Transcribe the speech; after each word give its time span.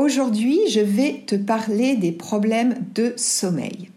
Aujourd'hui, 0.00 0.60
je 0.70 0.80
vais 0.80 1.24
te 1.26 1.34
parler 1.36 1.94
des 1.94 2.10
problèmes 2.10 2.74
de 2.94 3.12
sommeil. 3.18 3.90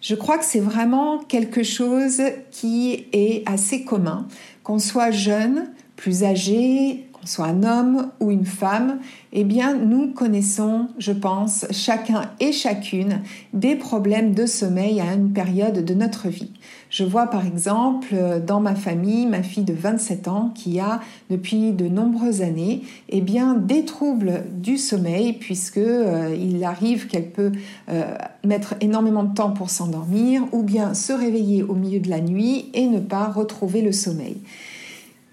Je 0.00 0.14
crois 0.14 0.38
que 0.38 0.46
c'est 0.46 0.60
vraiment 0.60 1.18
quelque 1.18 1.62
chose 1.62 2.22
qui 2.50 3.04
est 3.12 3.42
assez 3.46 3.84
commun, 3.84 4.26
qu'on 4.62 4.78
soit 4.78 5.10
jeune, 5.10 5.68
plus 5.94 6.24
âgé, 6.24 7.04
soit 7.24 7.46
un 7.46 7.62
homme 7.62 8.10
ou 8.20 8.30
une 8.30 8.46
femme, 8.46 8.98
eh 9.32 9.44
bien, 9.44 9.74
nous 9.74 10.08
connaissons, 10.08 10.88
je 10.98 11.12
pense, 11.12 11.66
chacun 11.70 12.30
et 12.40 12.52
chacune 12.52 13.20
des 13.52 13.76
problèmes 13.76 14.34
de 14.34 14.46
sommeil 14.46 15.00
à 15.00 15.14
une 15.14 15.32
période 15.32 15.84
de 15.84 15.94
notre 15.94 16.28
vie. 16.28 16.50
Je 16.92 17.04
vois 17.04 17.28
par 17.28 17.46
exemple 17.46 18.14
dans 18.46 18.60
ma 18.60 18.74
famille 18.74 19.24
ma 19.24 19.42
fille 19.42 19.64
de 19.64 19.72
27 19.72 20.28
ans 20.28 20.52
qui 20.54 20.78
a 20.78 21.00
depuis 21.30 21.72
de 21.72 21.88
nombreuses 21.88 22.42
années 22.42 22.82
eh 23.08 23.22
bien, 23.22 23.54
des 23.54 23.86
troubles 23.86 24.44
du 24.52 24.76
sommeil 24.76 25.32
puisque 25.32 25.78
euh, 25.78 26.62
arrive 26.62 27.06
qu'elle 27.06 27.30
peut 27.30 27.52
euh, 27.88 28.14
mettre 28.44 28.74
énormément 28.82 29.24
de 29.24 29.32
temps 29.32 29.52
pour 29.52 29.70
s'endormir 29.70 30.42
ou 30.52 30.62
bien 30.62 30.92
se 30.92 31.14
réveiller 31.14 31.62
au 31.62 31.74
milieu 31.74 31.98
de 31.98 32.10
la 32.10 32.20
nuit 32.20 32.66
et 32.74 32.86
ne 32.86 33.00
pas 33.00 33.28
retrouver 33.28 33.80
le 33.80 33.92
sommeil. 33.92 34.36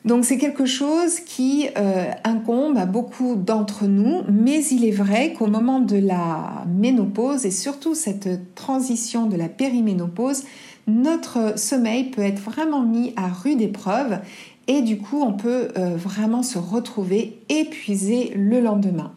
Donc 0.05 0.23
c'est 0.23 0.37
quelque 0.37 0.65
chose 0.65 1.19
qui 1.19 1.67
euh, 1.77 2.11
incombe 2.23 2.77
à 2.77 2.85
beaucoup 2.85 3.35
d'entre 3.35 3.85
nous, 3.85 4.21
mais 4.31 4.63
il 4.65 4.85
est 4.85 4.91
vrai 4.91 5.33
qu'au 5.33 5.47
moment 5.47 5.81
de 5.81 5.97
la 5.97 6.63
ménopause 6.67 7.45
et 7.45 7.51
surtout 7.51 7.95
cette 7.95 8.55
transition 8.55 9.25
de 9.27 9.35
la 9.35 9.49
périménopause, 9.49 10.43
notre 10.87 11.59
sommeil 11.59 12.05
peut 12.05 12.21
être 12.21 12.39
vraiment 12.39 12.81
mis 12.81 13.13
à 13.17 13.27
rude 13.27 13.61
épreuve 13.61 14.19
et 14.67 14.81
du 14.81 14.97
coup 14.97 15.21
on 15.21 15.33
peut 15.33 15.69
euh, 15.77 15.97
vraiment 15.97 16.43
se 16.43 16.57
retrouver 16.57 17.39
épuisé 17.49 18.31
le 18.35 18.61
lendemain. 18.61 19.11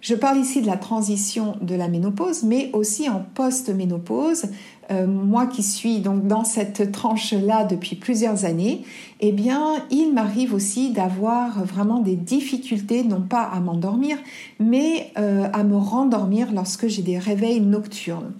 Je 0.00 0.14
parle 0.14 0.38
ici 0.38 0.62
de 0.62 0.66
la 0.66 0.76
transition 0.76 1.56
de 1.60 1.74
la 1.74 1.88
ménopause, 1.88 2.42
mais 2.42 2.70
aussi 2.72 3.08
en 3.08 3.22
post-ménopause. 3.34 4.46
Euh, 4.90 5.06
moi 5.06 5.46
qui 5.46 5.62
suis 5.62 6.00
donc 6.00 6.26
dans 6.26 6.44
cette 6.44 6.90
tranche-là 6.90 7.64
depuis 7.64 7.94
plusieurs 7.96 8.44
années, 8.44 8.82
eh 9.20 9.32
bien, 9.32 9.84
il 9.90 10.12
m'arrive 10.12 10.52
aussi 10.52 10.90
d'avoir 10.90 11.64
vraiment 11.64 12.00
des 12.00 12.16
difficultés, 12.16 13.04
non 13.04 13.20
pas 13.20 13.44
à 13.44 13.60
m'endormir, 13.60 14.16
mais 14.58 15.12
euh, 15.18 15.48
à 15.52 15.62
me 15.62 15.76
rendormir 15.76 16.52
lorsque 16.52 16.88
j'ai 16.88 17.02
des 17.02 17.18
réveils 17.18 17.60
nocturnes. 17.60 18.32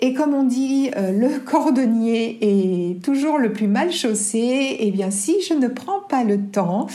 Et 0.00 0.12
comme 0.12 0.34
on 0.34 0.44
dit, 0.44 0.90
euh, 0.96 1.12
le 1.12 1.38
cordonnier 1.44 2.38
est 2.40 3.02
toujours 3.02 3.38
le 3.38 3.52
plus 3.52 3.68
mal 3.68 3.92
chaussé. 3.92 4.76
Eh 4.80 4.90
bien, 4.90 5.10
si 5.10 5.36
je 5.42 5.54
ne 5.54 5.68
prends 5.68 6.00
pas 6.00 6.22
le 6.22 6.42
temps, 6.42 6.86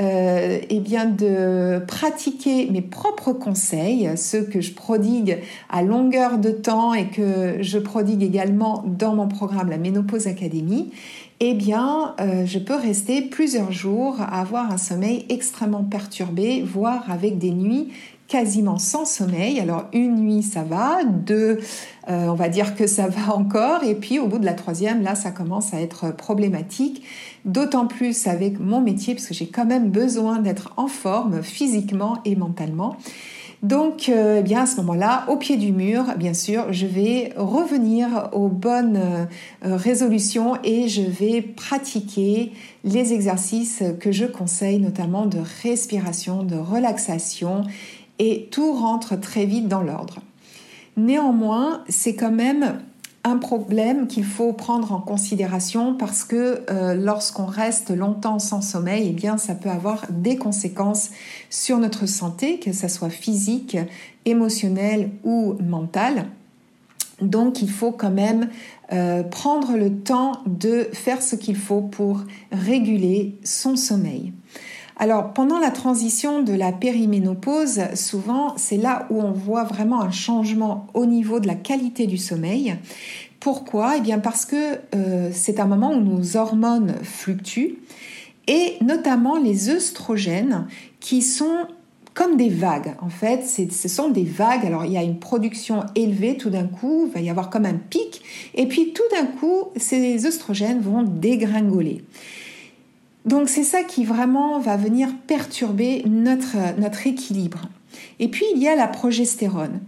euh, 0.00 0.58
eh 0.68 0.80
bien, 0.80 1.06
de 1.06 1.80
pratiquer 1.86 2.68
mes 2.70 2.82
propres 2.82 3.32
conseils, 3.32 4.10
ceux 4.16 4.42
que 4.42 4.60
je 4.60 4.72
prodigue 4.72 5.38
à 5.70 5.82
longueur 5.82 6.38
de 6.38 6.50
temps 6.50 6.94
et 6.94 7.08
que 7.08 7.58
je 7.60 7.78
prodigue 7.78 8.22
également 8.22 8.84
dans 8.86 9.14
mon 9.14 9.28
programme 9.28 9.70
La 9.70 9.78
Ménopause 9.78 10.26
Académie, 10.26 10.90
eh 11.40 11.52
bien, 11.52 12.14
euh, 12.18 12.46
je 12.46 12.58
peux 12.58 12.74
rester 12.74 13.20
plusieurs 13.20 13.70
jours 13.70 14.16
à 14.20 14.40
avoir 14.40 14.72
un 14.72 14.78
sommeil 14.78 15.26
extrêmement 15.28 15.84
perturbé, 15.84 16.62
voire 16.62 17.10
avec 17.10 17.36
des 17.36 17.50
nuits 17.50 17.88
quasiment 18.28 18.78
sans 18.78 19.04
sommeil. 19.04 19.60
Alors 19.60 19.86
une 19.92 20.16
nuit 20.16 20.42
ça 20.42 20.62
va, 20.62 21.04
deux 21.04 21.60
euh, 22.08 22.26
on 22.26 22.34
va 22.34 22.48
dire 22.48 22.74
que 22.74 22.86
ça 22.86 23.08
va 23.08 23.34
encore 23.34 23.84
et 23.84 23.94
puis 23.94 24.18
au 24.18 24.26
bout 24.26 24.38
de 24.38 24.44
la 24.44 24.54
troisième 24.54 25.02
là 25.02 25.14
ça 25.14 25.30
commence 25.30 25.74
à 25.74 25.80
être 25.80 26.14
problématique. 26.14 27.02
D'autant 27.44 27.86
plus 27.86 28.26
avec 28.26 28.58
mon 28.58 28.80
métier 28.80 29.14
parce 29.14 29.26
que 29.26 29.34
j'ai 29.34 29.48
quand 29.48 29.66
même 29.66 29.90
besoin 29.90 30.40
d'être 30.40 30.72
en 30.76 30.88
forme 30.88 31.42
physiquement 31.42 32.18
et 32.24 32.34
mentalement. 32.34 32.96
Donc, 33.62 34.08
euh, 34.08 34.36
eh 34.40 34.42
bien 34.42 34.62
à 34.62 34.66
ce 34.66 34.76
moment-là, 34.76 35.24
au 35.28 35.36
pied 35.36 35.56
du 35.56 35.72
mur, 35.72 36.04
bien 36.18 36.34
sûr, 36.34 36.72
je 36.72 36.86
vais 36.86 37.32
revenir 37.36 38.28
aux 38.32 38.48
bonnes 38.48 38.96
euh, 38.96 39.26
résolutions 39.76 40.54
et 40.62 40.88
je 40.88 41.02
vais 41.02 41.40
pratiquer 41.40 42.52
les 42.84 43.14
exercices 43.14 43.82
que 43.98 44.12
je 44.12 44.26
conseille, 44.26 44.78
notamment 44.78 45.26
de 45.26 45.38
respiration, 45.62 46.42
de 46.42 46.56
relaxation 46.56 47.62
et 48.18 48.48
tout 48.50 48.72
rentre 48.72 49.18
très 49.18 49.46
vite 49.46 49.68
dans 49.68 49.82
l'ordre. 49.82 50.20
Néanmoins, 50.96 51.84
c'est 51.88 52.14
quand 52.14 52.32
même 52.32 52.80
un 53.26 53.38
problème 53.38 54.06
qu'il 54.06 54.24
faut 54.24 54.52
prendre 54.52 54.92
en 54.92 55.00
considération 55.00 55.94
parce 55.94 56.22
que 56.22 56.62
euh, 56.70 56.94
lorsqu'on 56.94 57.46
reste 57.46 57.90
longtemps 57.90 58.38
sans 58.38 58.60
sommeil, 58.60 59.08
eh 59.10 59.12
bien, 59.12 59.36
ça 59.36 59.56
peut 59.56 59.68
avoir 59.68 60.06
des 60.10 60.36
conséquences 60.36 61.10
sur 61.50 61.78
notre 61.78 62.06
santé, 62.06 62.60
que 62.60 62.72
ce 62.72 62.86
soit 62.86 63.10
physique, 63.10 63.76
émotionnelle 64.26 65.10
ou 65.24 65.54
mentale. 65.60 66.26
Donc, 67.20 67.62
il 67.62 67.70
faut 67.70 67.90
quand 67.90 68.10
même 68.10 68.48
euh, 68.92 69.24
prendre 69.24 69.76
le 69.76 69.92
temps 69.92 70.42
de 70.46 70.86
faire 70.92 71.20
ce 71.20 71.34
qu'il 71.34 71.56
faut 71.56 71.80
pour 71.80 72.22
réguler 72.52 73.36
son 73.42 73.74
sommeil. 73.74 74.32
Alors, 74.98 75.34
pendant 75.34 75.58
la 75.58 75.70
transition 75.70 76.42
de 76.42 76.54
la 76.54 76.72
périménopause, 76.72 77.80
souvent, 77.94 78.54
c'est 78.56 78.78
là 78.78 79.06
où 79.10 79.20
on 79.20 79.32
voit 79.32 79.64
vraiment 79.64 80.00
un 80.00 80.10
changement 80.10 80.86
au 80.94 81.04
niveau 81.04 81.38
de 81.38 81.46
la 81.46 81.54
qualité 81.54 82.06
du 82.06 82.16
sommeil. 82.16 82.76
Pourquoi? 83.38 83.98
Eh 83.98 84.00
bien, 84.00 84.18
parce 84.18 84.46
que 84.46 84.78
euh, 84.94 85.30
c'est 85.32 85.60
un 85.60 85.66
moment 85.66 85.92
où 85.92 86.00
nos 86.00 86.36
hormones 86.36 86.94
fluctuent 87.02 87.76
et 88.46 88.76
notamment 88.80 89.38
les 89.38 89.68
œstrogènes 89.68 90.66
qui 90.98 91.20
sont 91.20 91.66
comme 92.14 92.38
des 92.38 92.48
vagues. 92.48 92.94
En 93.02 93.10
fait, 93.10 93.44
ce 93.46 93.88
sont 93.88 94.08
des 94.08 94.24
vagues. 94.24 94.64
Alors, 94.64 94.86
il 94.86 94.92
y 94.92 94.96
a 94.96 95.02
une 95.02 95.18
production 95.18 95.84
élevée 95.94 96.38
tout 96.38 96.48
d'un 96.48 96.66
coup, 96.66 97.04
il 97.08 97.12
va 97.12 97.20
y 97.20 97.28
avoir 97.28 97.50
comme 97.50 97.66
un 97.66 97.74
pic, 97.74 98.22
et 98.54 98.66
puis 98.66 98.94
tout 98.94 99.02
d'un 99.14 99.26
coup, 99.26 99.68
ces 99.76 100.24
œstrogènes 100.24 100.80
vont 100.80 101.02
dégringoler. 101.02 102.02
Donc 103.26 103.48
c'est 103.48 103.64
ça 103.64 103.82
qui 103.82 104.04
vraiment 104.04 104.60
va 104.60 104.76
venir 104.76 105.08
perturber 105.26 106.04
notre, 106.06 107.06
équilibre. 107.06 107.68
Et 108.20 108.28
puis 108.28 108.44
il 108.54 108.62
y 108.62 108.68
a 108.68 108.76
la 108.76 108.86
progestérone. 108.86 109.80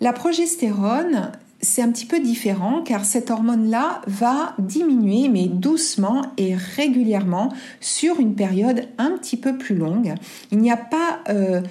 La 0.00 0.12
progestérone, 0.12 1.32
c'est 1.62 1.80
un 1.80 1.90
petit 1.90 2.04
peu 2.04 2.20
différent 2.20 2.82
car 2.82 3.04
cette 3.06 3.30
hormone-là 3.30 4.02
va 4.06 4.54
diminuer 4.58 5.28
mais 5.28 5.46
doucement 5.46 6.22
et 6.36 6.54
régulièrement 6.54 7.52
sur 7.80 8.20
une 8.20 8.34
période 8.34 8.88
un 8.98 9.12
petit 9.12 9.38
peu 9.38 9.56
plus 9.56 9.74
longue. 9.74 10.14
Il 10.50 10.58
n'y 10.58 10.70
a 10.70 10.76
pas 10.76 11.20
euh, 11.30 11.62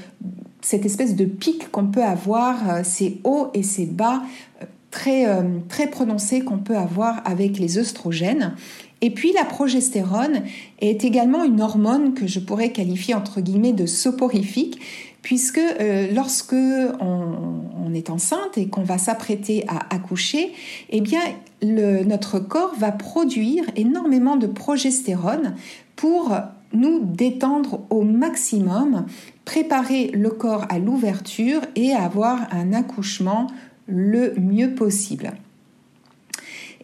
cette 0.61 0.85
espèce 0.85 1.15
de 1.15 1.25
pic 1.25 1.69
qu'on 1.71 1.87
peut 1.87 2.03
avoir, 2.03 2.69
euh, 2.69 2.81
ces 2.83 3.19
hauts 3.23 3.51
et 3.53 3.63
ces 3.63 3.85
bas 3.85 4.23
euh, 4.61 4.65
très, 4.89 5.25
très 5.69 5.87
prononcés 5.87 6.41
qu'on 6.41 6.57
peut 6.57 6.75
avoir 6.75 7.21
avec 7.25 7.59
les 7.59 7.77
œstrogènes. 7.77 8.55
Et 9.01 9.09
puis 9.09 9.33
la 9.33 9.45
progestérone 9.45 10.43
est 10.79 11.03
également 11.03 11.43
une 11.43 11.61
hormone 11.61 12.13
que 12.13 12.27
je 12.27 12.39
pourrais 12.39 12.71
qualifier 12.71 13.15
entre 13.15 13.41
guillemets 13.41 13.73
de 13.73 13.85
soporifique 13.87 14.79
puisque 15.21 15.59
euh, 15.59 16.11
lorsque 16.13 16.53
on, 16.53 17.93
est 17.93 18.09
enceinte 18.09 18.57
et 18.57 18.67
qu'on 18.67 18.83
va 18.83 18.97
s'apprêter 18.97 19.65
à 19.67 19.93
accoucher, 19.93 20.53
eh 20.91 21.01
bien 21.01 21.19
notre 21.61 22.39
corps 22.39 22.73
va 22.77 22.91
produire 22.93 23.65
énormément 23.75 24.37
de 24.37 24.47
progestérone 24.47 25.55
pour 25.97 26.33
nous 26.71 27.01
détendre 27.03 27.81
au 27.89 28.03
maximum, 28.03 29.05
préparer 29.43 30.07
le 30.07 30.29
corps 30.29 30.65
à 30.69 30.79
l'ouverture 30.79 31.59
et 31.75 31.91
avoir 31.91 32.47
un 32.53 32.71
accouchement 32.71 33.47
le 33.87 34.33
mieux 34.39 34.73
possible. 34.73 35.33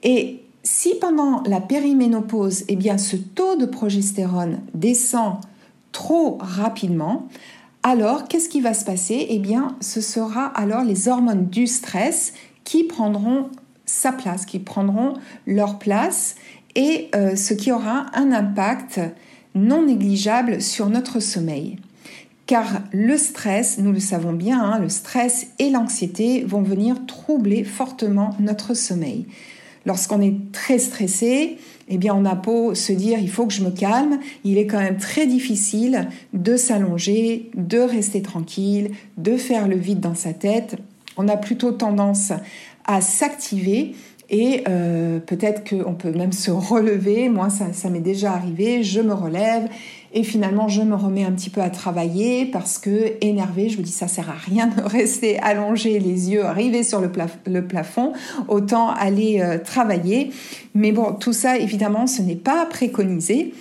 Et 0.04 0.42
si 0.68 0.96
pendant 0.96 1.44
la 1.44 1.62
périménopause, 1.62 2.66
eh 2.68 2.76
bien, 2.76 2.98
ce 2.98 3.16
taux 3.16 3.56
de 3.56 3.66
progestérone 3.66 4.60
descend 4.74 5.38
trop 5.94 6.38
rapidement, 6.42 7.30
alors 7.84 8.28
qu'est-ce 8.28 8.50
qui 8.50 8.60
va 8.60 8.74
se 8.74 8.84
passer? 8.84 9.28
Eh 9.30 9.40
bien, 9.40 9.78
ce 9.80 10.02
sera 10.02 10.46
alors 10.46 10.84
les 10.84 11.08
hormones 11.08 11.48
du 11.48 11.68
stress 11.68 12.34
qui 12.66 12.84
prendront 12.84 13.50
sa 13.86 14.12
place, 14.12 14.46
qui 14.46 14.60
prendront 14.60 15.14
leur 15.46 15.80
place, 15.80 16.36
et 16.76 17.08
euh, 17.16 17.38
ce 17.38 17.54
qui 17.54 17.72
aura 17.72 18.08
un 18.14 18.34
impact 18.34 19.00
non 19.56 19.86
négligeable 19.86 20.62
sur 20.62 20.90
notre 20.90 21.22
sommeil. 21.22 21.78
Car 22.46 22.82
le 22.92 23.16
stress, 23.16 23.78
nous 23.78 23.94
le 23.94 24.02
savons 24.02 24.34
bien, 24.34 24.62
hein, 24.62 24.80
le 24.80 24.90
stress 24.90 25.48
et 25.60 25.70
l'anxiété 25.70 26.44
vont 26.44 26.62
venir 26.62 27.06
troubler 27.06 27.64
fortement 27.64 28.36
notre 28.42 28.74
sommeil. 28.74 29.28
Lorsqu'on 29.88 30.22
est 30.22 30.36
très 30.52 30.80
stressé, 30.80 31.60
eh 31.88 31.98
bien 31.98 32.14
on 32.14 32.26
a 32.26 32.36
beau 32.36 32.76
se 32.76 32.92
dire 32.92 33.20
il 33.20 33.30
faut 33.30 33.46
que 33.46 33.54
je 33.54 33.64
me 33.64 33.72
calme, 33.72 34.20
il 34.44 34.58
est 34.58 34.68
quand 34.68 34.80
même 34.80 34.98
très 34.98 35.26
difficile 35.26 36.10
de 36.34 36.58
s'allonger, 36.58 37.50
de 37.56 37.80
rester 37.80 38.22
tranquille, 38.22 38.92
de 39.16 39.38
faire 39.38 39.66
le 39.66 39.78
vide 39.78 40.02
dans 40.02 40.14
sa 40.14 40.34
tête. 40.34 40.76
On 41.16 41.30
a 41.30 41.38
plutôt 41.38 41.72
tendance 41.72 42.34
à 42.84 43.00
s'activer 43.00 43.96
et 44.30 44.64
euh, 44.68 45.20
peut-être 45.20 45.64
qu'on 45.70 45.94
peut 45.94 46.12
même 46.12 46.34
se 46.34 46.52
relever. 46.52 47.30
Moi, 47.30 47.50
ça, 47.50 47.72
ça 47.72 47.90
m'est 47.90 48.02
déjà 48.02 48.34
arrivé. 48.34 48.84
Je 48.84 49.00
me 49.00 49.14
relève 49.14 49.70
et 50.14 50.24
finalement, 50.24 50.68
je 50.68 50.82
me 50.82 50.96
remets 50.96 51.26
un 51.26 51.32
petit 51.32 51.50
peu 51.50 51.62
à 51.62 51.70
travailler 51.70 52.46
parce 52.46 52.78
que 52.78 53.14
énervé, 53.22 53.70
je 53.70 53.78
me 53.78 53.84
dis 53.84 53.92
ça 53.92 54.08
sert 54.08 54.30
à 54.30 54.34
rien 54.34 54.68
de 54.68 54.82
rester 54.86 55.40
allongé, 55.40 56.00
les 56.00 56.32
yeux 56.32 56.46
rivés 56.46 56.84
sur 56.84 57.02
le, 57.02 57.10
plafond. 57.68 58.14
Autant 58.48 58.90
aller 58.90 59.42
euh, 59.42 59.58
travailler. 59.58 60.32
Mais 60.74 60.92
bon, 60.92 61.14
tout 61.14 61.34
ça, 61.34 61.58
évidemment, 61.58 62.08
ce 62.08 62.22
n'est 62.22 62.36
pas 62.36 62.66
préconisé 62.66 63.54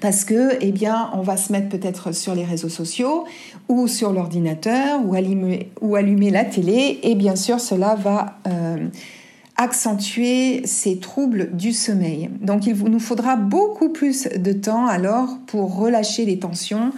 parce 0.00 0.24
que 0.24 0.56
eh 0.60 0.70
bien 0.70 1.10
on 1.14 1.20
va 1.20 1.36
se 1.36 1.52
mettre 1.52 1.68
peut-être 1.68 2.14
sur 2.14 2.34
les 2.34 2.44
réseaux 2.44 2.68
sociaux 2.68 3.24
ou 3.68 3.88
sur 3.88 4.12
l'ordinateur 4.12 5.00
ou 5.04 5.14
allumer, 5.14 5.70
ou 5.80 5.96
allumer 5.96 6.30
la 6.30 6.44
télé 6.44 7.00
et 7.02 7.16
bien 7.16 7.34
sûr 7.34 7.58
cela 7.58 7.96
va 7.96 8.38
euh, 8.46 8.86
accentuer 9.60 10.62
ces 10.64 10.98
troubles 11.00 11.50
du 11.54 11.74
sommeil. 11.74 12.30
Donc 12.40 12.66
il 12.66 12.74
nous 12.74 12.98
faudra 12.98 13.36
beaucoup 13.36 13.90
plus 13.90 14.26
de 14.26 14.52
temps 14.54 14.86
alors 14.86 15.36
pour 15.46 15.76
relâcher 15.76 16.24
les 16.24 16.38
tensions 16.38 16.92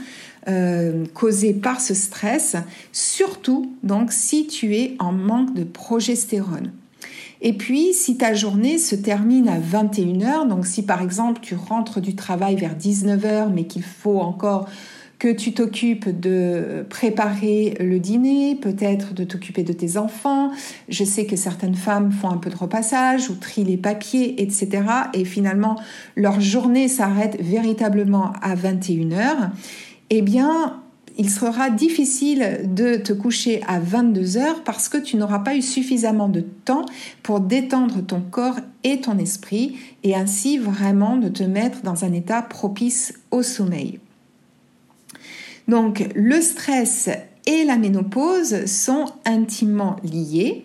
euh, 0.46 1.04
causées 1.12 1.54
par 1.54 1.80
ce 1.80 1.92
stress, 1.92 2.54
surtout 2.92 3.72
donc 3.82 4.12
si 4.12 4.46
tu 4.46 4.76
es 4.76 4.94
en 5.00 5.10
manque 5.10 5.54
de 5.54 5.64
progestérone. 5.64 6.70
Et 7.44 7.54
puis, 7.54 7.92
si 7.92 8.16
ta 8.16 8.34
journée 8.34 8.78
se 8.78 8.94
termine 8.94 9.48
à 9.48 9.58
21h, 9.58 10.46
donc 10.48 10.64
si 10.64 10.84
par 10.84 11.02
exemple 11.02 11.40
tu 11.42 11.56
rentres 11.56 12.00
du 12.00 12.14
travail 12.14 12.54
vers 12.54 12.76
19h, 12.76 13.48
mais 13.52 13.64
qu'il 13.64 13.82
faut 13.82 14.20
encore 14.20 14.68
que 15.22 15.28
tu 15.28 15.54
t'occupes 15.54 16.08
de 16.08 16.84
préparer 16.90 17.76
le 17.78 18.00
dîner, 18.00 18.56
peut-être 18.56 19.14
de 19.14 19.22
t'occuper 19.22 19.62
de 19.62 19.72
tes 19.72 19.96
enfants. 19.96 20.50
Je 20.88 21.04
sais 21.04 21.26
que 21.26 21.36
certaines 21.36 21.76
femmes 21.76 22.10
font 22.10 22.28
un 22.28 22.38
peu 22.38 22.50
de 22.50 22.56
repassage 22.56 23.30
ou 23.30 23.36
trient 23.36 23.62
les 23.62 23.76
papiers, 23.76 24.42
etc. 24.42 24.82
Et 25.14 25.24
finalement, 25.24 25.80
leur 26.16 26.40
journée 26.40 26.88
s'arrête 26.88 27.40
véritablement 27.40 28.32
à 28.42 28.56
21h. 28.56 29.50
Eh 30.10 30.22
bien, 30.22 30.82
il 31.16 31.30
sera 31.30 31.70
difficile 31.70 32.62
de 32.64 32.96
te 32.96 33.12
coucher 33.12 33.62
à 33.68 33.78
22 33.78 34.38
heures 34.38 34.64
parce 34.64 34.88
que 34.88 34.98
tu 34.98 35.16
n'auras 35.16 35.38
pas 35.38 35.54
eu 35.54 35.62
suffisamment 35.62 36.28
de 36.28 36.40
temps 36.40 36.84
pour 37.22 37.38
détendre 37.38 38.04
ton 38.04 38.22
corps 38.22 38.58
et 38.82 39.00
ton 39.00 39.18
esprit 39.18 39.76
et 40.02 40.16
ainsi 40.16 40.58
vraiment 40.58 41.16
de 41.16 41.28
te 41.28 41.44
mettre 41.44 41.82
dans 41.82 42.04
un 42.04 42.12
état 42.12 42.42
propice 42.42 43.14
au 43.30 43.44
sommeil. 43.44 44.00
Donc 45.68 46.08
le 46.14 46.40
stress 46.40 47.08
et 47.46 47.64
la 47.64 47.76
ménopause 47.76 48.66
sont 48.66 49.06
intimement 49.24 49.96
liés. 50.04 50.64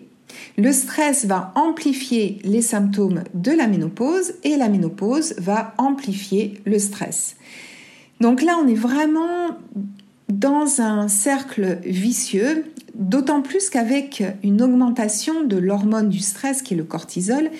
Le 0.56 0.72
stress 0.72 1.24
va 1.24 1.52
amplifier 1.54 2.38
les 2.44 2.62
symptômes 2.62 3.24
de 3.34 3.52
la 3.52 3.66
ménopause 3.66 4.34
et 4.44 4.56
la 4.56 4.68
ménopause 4.68 5.34
va 5.38 5.74
amplifier 5.78 6.60
le 6.64 6.78
stress. 6.78 7.36
Donc 8.20 8.42
là, 8.42 8.58
on 8.62 8.68
est 8.68 8.74
vraiment 8.74 9.48
dans 10.28 10.80
un 10.80 11.08
cercle 11.08 11.78
vicieux, 11.84 12.64
d'autant 12.94 13.40
plus 13.40 13.70
qu'avec 13.70 14.22
une 14.42 14.60
augmentation 14.60 15.44
de 15.44 15.56
l'hormone 15.56 16.08
du 16.08 16.18
stress 16.18 16.62
qui 16.62 16.74
est 16.74 16.76
le 16.76 16.84
cortisol, 16.84 17.50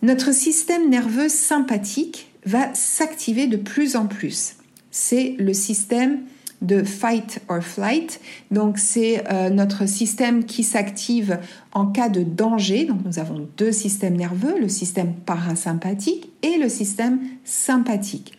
notre 0.00 0.32
système 0.32 0.88
nerveux 0.88 1.28
sympathique 1.28 2.28
va 2.44 2.72
s'activer 2.74 3.46
de 3.46 3.56
plus 3.56 3.94
en 3.94 4.06
plus. 4.06 4.54
C'est 4.90 5.36
le 5.38 5.52
système 5.52 6.20
de 6.62 6.82
fight 6.82 7.40
or 7.48 7.60
flight. 7.60 8.20
Donc 8.50 8.78
c'est 8.78 9.24
euh, 9.30 9.50
notre 9.50 9.86
système 9.86 10.44
qui 10.44 10.62
s'active 10.62 11.38
en 11.72 11.86
cas 11.86 12.08
de 12.08 12.22
danger. 12.22 12.84
Donc 12.84 13.00
nous 13.04 13.18
avons 13.18 13.46
deux 13.56 13.72
systèmes 13.72 14.16
nerveux, 14.16 14.58
le 14.58 14.68
système 14.68 15.14
parasympathique 15.14 16.30
et 16.42 16.56
le 16.56 16.68
système 16.68 17.20
sympathique. 17.44 18.38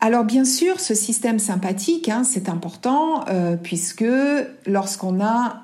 Alors 0.00 0.24
bien 0.24 0.44
sûr, 0.44 0.80
ce 0.80 0.94
système 0.94 1.38
sympathique, 1.38 2.08
hein, 2.08 2.22
c'est 2.24 2.48
important 2.48 3.24
euh, 3.28 3.56
puisque 3.56 4.04
lorsqu'on 4.66 5.20
a, 5.24 5.62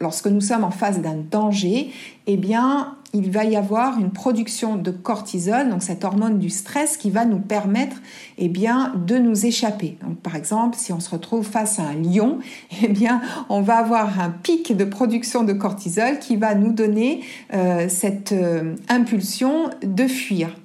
lorsque 0.00 0.26
nous 0.26 0.40
sommes 0.40 0.64
en 0.64 0.70
face 0.70 1.00
d'un 1.00 1.16
danger, 1.16 1.90
eh 2.26 2.36
bien 2.36 2.96
il 3.14 3.30
va 3.30 3.44
y 3.44 3.56
avoir 3.56 3.98
une 3.98 4.10
production 4.10 4.76
de 4.76 4.90
cortisol, 4.90 5.68
donc 5.68 5.82
cette 5.82 6.04
hormone 6.04 6.38
du 6.38 6.48
stress 6.48 6.96
qui 6.96 7.10
va 7.10 7.24
nous 7.24 7.38
permettre 7.38 7.96
eh 8.38 8.48
de 8.48 9.18
nous 9.18 9.46
échapper. 9.46 9.98
Par 10.22 10.36
exemple, 10.36 10.76
si 10.78 10.92
on 10.92 11.00
se 11.00 11.10
retrouve 11.10 11.46
face 11.46 11.78
à 11.78 11.82
un 11.82 11.94
lion, 11.94 12.38
eh 12.82 12.88
bien, 12.88 13.20
on 13.48 13.60
va 13.60 13.76
avoir 13.76 14.20
un 14.20 14.30
pic 14.30 14.76
de 14.76 14.84
production 14.84 15.44
de 15.44 15.52
cortisol 15.52 16.18
qui 16.18 16.36
va 16.36 16.54
nous 16.54 16.72
donner 16.72 17.22
euh, 17.52 17.86
cette 17.88 18.32
euh, 18.32 18.74
impulsion 18.88 19.70
de 19.82 20.06
fuir. 20.06 20.56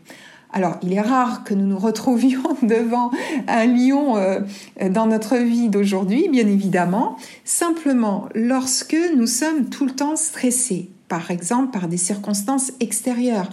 Alors, 0.53 0.77
il 0.81 0.93
est 0.93 1.01
rare 1.01 1.43
que 1.43 1.53
nous 1.53 1.67
nous 1.67 1.77
retrouvions 1.77 2.43
devant 2.61 3.11
un 3.47 3.65
lion 3.65 4.15
euh, 4.15 4.39
dans 4.89 5.05
notre 5.05 5.35
vie 5.35 5.67
d'aujourd'hui, 5.67 6.29
bien 6.29 6.47
évidemment, 6.47 7.17
simplement 7.43 8.29
lorsque 8.33 8.97
nous 9.15 9.27
sommes 9.27 9.65
tout 9.65 9.85
le 9.85 9.91
temps 9.91 10.15
stressés 10.15 10.89
par 11.07 11.31
exemple 11.31 11.71
par 11.71 11.87
des 11.87 11.97
circonstances 11.97 12.71
extérieures, 12.79 13.49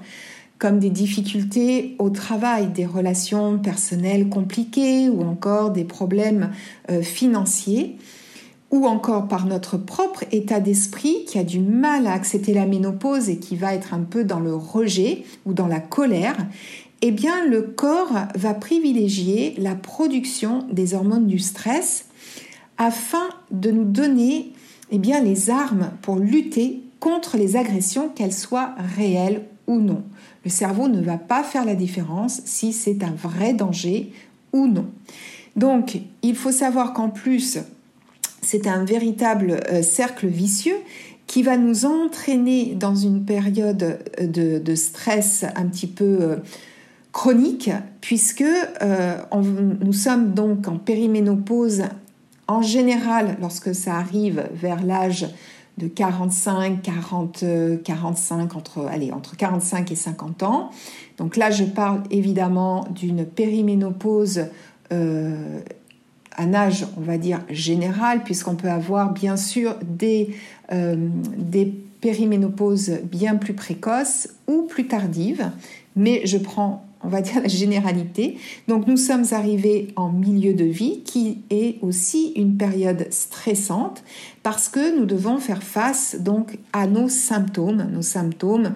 comme 0.59 0.79
des 0.79 0.91
difficultés 0.91 1.97
au 1.99 2.11
travail, 2.11 2.69
des 2.69 2.87
relations 2.87 3.59
personnelles 3.59 4.29
compliquées 4.29 5.09
ou 5.09 5.23
encore 5.23 5.71
des 5.71 5.85
problèmes 5.85 6.51
euh, 6.91 7.03
financiers, 7.03 7.97
ou 8.71 8.87
encore 8.87 9.29
par 9.29 9.47
notre 9.47 9.77
propre 9.77 10.25
état 10.33 10.61
d'esprit 10.61 11.25
qui 11.27 11.39
a 11.39 11.45
du 11.45 11.61
mal 11.61 12.07
à 12.07 12.13
accepter 12.13 12.55
la 12.55 12.67
ménopause 12.67 13.29
et 13.29 13.39
qui 13.39 13.57
va 13.57 13.75
être 13.75 13.95
un 13.95 14.01
peu 14.01 14.25
dans 14.25 14.41
le 14.41 14.55
rejet 14.55 15.25
ou 15.45 15.55
dans 15.55 15.69
la 15.69 15.81
colère, 15.81 16.37
eh 17.03 17.11
bien 17.11 17.45
le 17.47 17.63
corps 17.63 18.13
va 18.35 18.55
privilégier 18.55 19.55
la 19.59 19.75
production 19.75 20.67
des 20.73 20.95
hormones 20.95 21.27
du 21.27 21.39
stress 21.39 22.07
afin 22.79 23.29
de 23.51 23.71
nous 23.71 23.85
donner 23.85 24.53
eh 24.91 24.99
bien, 24.99 25.21
les 25.21 25.51
armes 25.51 25.91
pour 26.03 26.17
lutter 26.17 26.84
contre 27.05 27.37
les 27.37 27.57
agressions, 27.57 28.09
qu'elles 28.09 28.33
soient 28.33 28.75
réelles 28.97 29.43
ou 29.67 29.79
non. 29.79 30.03
Le 30.43 30.49
cerveau 30.49 30.89
ne 30.89 31.03
va 31.03 31.19
pas 31.19 31.43
faire 31.43 31.67
la 31.67 31.75
différence 31.75 32.41
si 32.47 32.73
c'est 32.73 33.05
un 33.05 33.13
vrai 33.13 33.53
danger 33.53 34.11
ou 34.55 34.67
non. 34.67 34.87
Donc, 35.55 36.01
il 36.23 36.35
faut 36.35 36.51
savoir 36.51 36.95
qu'en 36.95 37.11
plus, 37.11 37.59
c'est 38.41 38.67
un 38.67 38.87
véritable 38.87 39.61
euh, 39.71 39.83
cercle 39.83 40.29
vicieux 40.29 40.79
qui 41.27 41.43
va 41.43 41.59
nous 41.59 41.85
entraîner 41.85 42.75
dans 42.75 42.95
une 42.95 43.27
période 43.27 43.99
de, 44.19 44.75
stress 44.75 45.45
un 45.57 45.67
petit 45.67 45.87
peu 45.87 46.17
euh, 46.23 46.37
chronique, 47.13 47.71
puisque 48.01 48.45
euh, 48.81 49.17
nous 49.83 49.93
sommes 49.93 50.33
donc 50.33 50.69
en 50.69 50.79
périménopause 50.79 51.83
en 52.49 52.63
général 52.63 53.37
lorsque 53.43 53.75
ça 53.75 53.97
arrive 53.97 54.49
vers 54.55 54.83
l'âge 54.83 55.27
de 55.79 55.89
45, 55.89 56.83
40, 56.83 57.45
45, 57.83 58.57
entre, 58.57 58.87
allez, 58.87 59.13
entre 59.13 59.37
45 59.37 59.91
et 59.91 59.97
50 59.97 60.43
ans. 60.43 60.71
Donc 61.19 61.37
là, 61.37 61.51
je 61.51 61.65
parle 61.65 62.03
évidemment 62.11 62.87
d'une 62.95 63.25
périménopause 63.25 64.47
euh, 64.93 65.61
un 66.37 66.55
âge, 66.55 66.87
on 66.97 67.01
va 67.01 67.19
dire, 67.19 67.41
général, 67.49 68.25
puisqu'on 68.25 68.57
peut 68.57 68.71
avoir 68.71 69.13
bien 69.13 69.37
sûr 69.37 69.77
des, 69.83 70.35
euh, 70.73 70.97
des 71.37 71.67
périménopauses 72.01 72.99
bien 73.05 73.37
plus 73.37 73.55
précoces 73.55 74.29
ou 74.49 74.63
plus 74.63 74.87
tardives, 74.87 75.51
mais 75.97 76.27
je 76.27 76.39
prends 76.39 76.85
on 77.05 77.09
va 77.09 77.21
dire 77.21 77.41
la 77.41 77.49
généralité. 77.49 78.39
Donc 78.69 78.87
nous 78.87 78.97
sommes 78.97 79.25
arrivés 79.33 79.89
en 79.97 80.11
milieu 80.11 80.55
de 80.55 80.65
vie 80.65 81.03
qui 81.05 81.43
est 81.51 81.77
aussi 81.83 82.33
une 82.37 82.57
période 82.57 83.07
stressante 83.11 84.03
parce 84.43 84.69
que 84.69 84.99
nous 84.99 85.05
devons 85.05 85.39
faire 85.39 85.63
face 85.63 86.17
donc 86.19 86.59
à 86.73 86.87
nos 86.87 87.09
symptômes, 87.09 87.89
nos 87.93 88.03
symptômes 88.03 88.73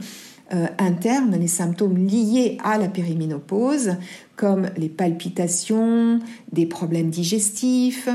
euh, 0.52 0.66
internes, 0.78 1.36
les 1.38 1.48
symptômes 1.48 1.98
liés 1.98 2.56
à 2.64 2.78
la 2.78 2.88
périménopause, 2.88 3.96
comme 4.36 4.70
les 4.76 4.88
palpitations, 4.88 6.20
des 6.52 6.64
problèmes 6.64 7.10
digestifs, 7.10 8.08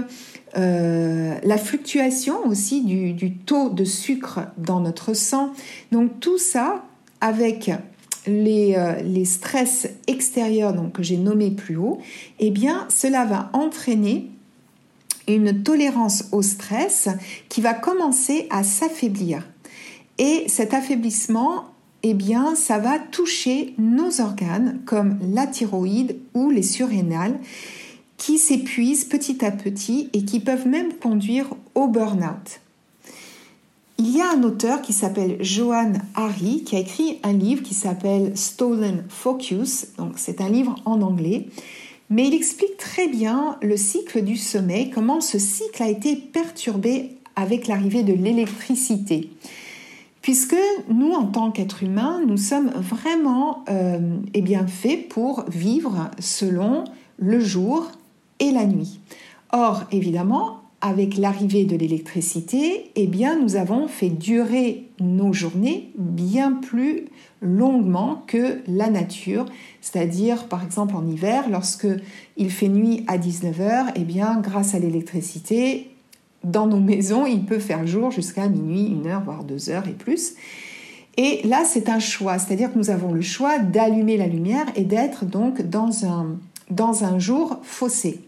euh, 0.58 1.36
la 1.43 1.58
fluctuation 1.58 2.46
aussi 2.48 2.84
du, 2.84 3.13
du 3.13 3.34
taux 3.34 3.70
de 3.70 3.84
sucre 3.84 4.41
dans 4.58 4.79
notre 4.79 5.13
sang. 5.13 5.53
Donc 5.91 6.20
tout 6.20 6.38
ça 6.39 6.86
avec 7.22 7.72
euh, 8.27 9.01
les, 9.01 9.25
stress 9.25 9.89
extérieurs 10.08 10.74
donc, 10.74 10.94
que 10.94 11.03
j'ai 11.03 11.18
nommés 11.18 11.51
plus 11.51 11.75
haut, 11.75 12.00
eh 12.39 12.51
bien, 12.51 12.86
cela 12.89 13.25
va 13.25 13.50
entraîner 13.53 14.30
une 15.27 15.63
tolérance 15.63 16.25
au 16.32 16.42
stress 16.42 17.10
qui 17.50 17.62
va 17.62 17.74
commencer 17.74 18.48
à 18.50 18.63
s'affaiblir. 18.63 19.48
Et 20.18 20.44
cet 20.48 20.74
affaiblissement, 20.74 21.65
eh 22.03 22.13
bien, 22.13 22.56
ça 22.56 22.77
va 22.77 23.00
toucher 23.00 23.74
nos 23.77 24.22
organes 24.22 24.82
comme 24.86 25.18
la 25.34 25.48
thyroïde 25.48 26.18
ou 26.34 26.50
les 26.50 26.63
surrénales 26.63 27.39
qui 28.18 28.38
s'épuisent 28.38 29.06
petit 29.06 29.44
à 29.44 29.51
petit 29.51 30.10
et 30.13 30.24
qui 30.24 30.39
peuvent 30.39 30.68
même 30.68 30.94
conduire 30.94 31.48
au 31.75 31.88
burn-out. 31.88 32.62
Il 34.00 34.10
y 34.10 34.22
a 34.22 34.32
un 34.32 34.44
auteur 34.44 34.82
qui 34.82 34.92
s'appelle 34.92 35.38
Johan 35.40 35.94
Hari 36.16 36.64
qui 36.64 36.76
a 36.76 36.80
écrit 36.80 37.20
un 37.24 37.34
livre 37.34 37.62
qui 37.62 37.76
s'appelle 37.76 38.36
Stolen 38.36 39.04
Focus, 39.08 39.88
donc 39.98 40.14
c'est 40.16 40.42
un 40.42 40.50
livre 40.50 40.76
en 40.86 41.02
anglais, 41.02 41.48
mais 42.10 42.28
il 42.28 42.34
explique 42.34 42.78
très 42.78 43.08
bien 43.08 43.58
le 43.62 43.78
cycle 43.78 44.24
du 44.24 44.36
sommeil, 44.36 44.90
comment 44.90 45.22
ce 45.22 45.38
cycle 45.38 45.82
a 45.82 45.90
été 45.90 46.16
perturbé 46.16 47.18
avec 47.36 47.68
l'arrivée 47.68 48.04
de 48.04 48.14
l'électricité. 48.14 49.30
Puisque 50.22 50.56
nous, 50.90 51.12
en 51.12 51.26
tant 51.26 51.52
qu'êtres 51.52 51.84
humains, 51.84 52.22
nous 52.26 52.38
sommes 52.38 52.70
vraiment 52.70 53.64
euh, 53.70 54.18
eh 54.34 54.42
bien, 54.42 54.66
faits 54.66 55.10
pour 55.10 55.44
vivre 55.50 56.10
selon 56.20 56.86
le 57.18 57.40
jour 57.40 57.92
et 58.40 58.52
la 58.52 58.66
nuit. 58.66 59.00
Or, 59.52 59.84
évidemment, 59.92 60.62
avec 60.84 61.16
l'arrivée 61.16 61.63
de 61.63 61.78
l'électricité, 61.78 62.92
eh 62.98 63.10
nous 63.42 63.56
avons 63.56 63.88
fait 63.88 64.10
durer 64.10 64.90
nos 65.00 65.32
journées 65.32 65.94
bien 65.98 66.52
plus 66.52 67.06
longuement 67.42 68.22
que 68.28 68.60
la 68.68 68.90
nature. 68.90 69.46
C'est-à-dire, 69.80 70.50
par 70.50 70.62
exemple, 70.62 70.96
en 70.98 71.08
hiver, 71.08 71.46
lorsque 71.50 71.88
il 72.36 72.52
fait 72.52 72.68
nuit 72.68 73.06
à 73.08 73.18
19h, 73.18 73.94
eh 73.96 74.02
bien, 74.02 74.42
grâce 74.42 74.75
à 74.75 74.80
l'électricité, 74.80 75.90
dans 76.44 76.68
nos 76.68 76.80
maisons, 76.82 77.25
il 77.25 77.46
peut 77.46 77.60
faire 77.60 77.88
jour 77.88 78.12
jusqu'à 78.12 78.50
minuit, 78.50 78.88
une 78.88 79.08
heure, 79.08 79.24
voire 79.24 79.46
deux 79.46 79.70
heures 79.70 79.88
et 79.88 79.94
plus. 79.94 80.34
Et 81.16 81.48
là, 81.48 81.63
c'est 81.66 81.88
un 81.88 82.00
choix, 82.00 82.40
c'est-à-dire 82.40 82.74
que 82.74 82.78
nous 82.78 82.90
avons 82.90 83.13
le 83.13 83.22
choix 83.22 83.58
d'allumer 83.58 84.18
la 84.18 84.28
lumière 84.28 84.66
et 84.75 84.84
d'être 84.84 85.24
donc 85.24 85.62
dans 85.62 86.06
un, 86.06 86.36
dans 86.70 87.06
un 87.06 87.20
jour 87.20 87.60
faussé. 87.63 88.20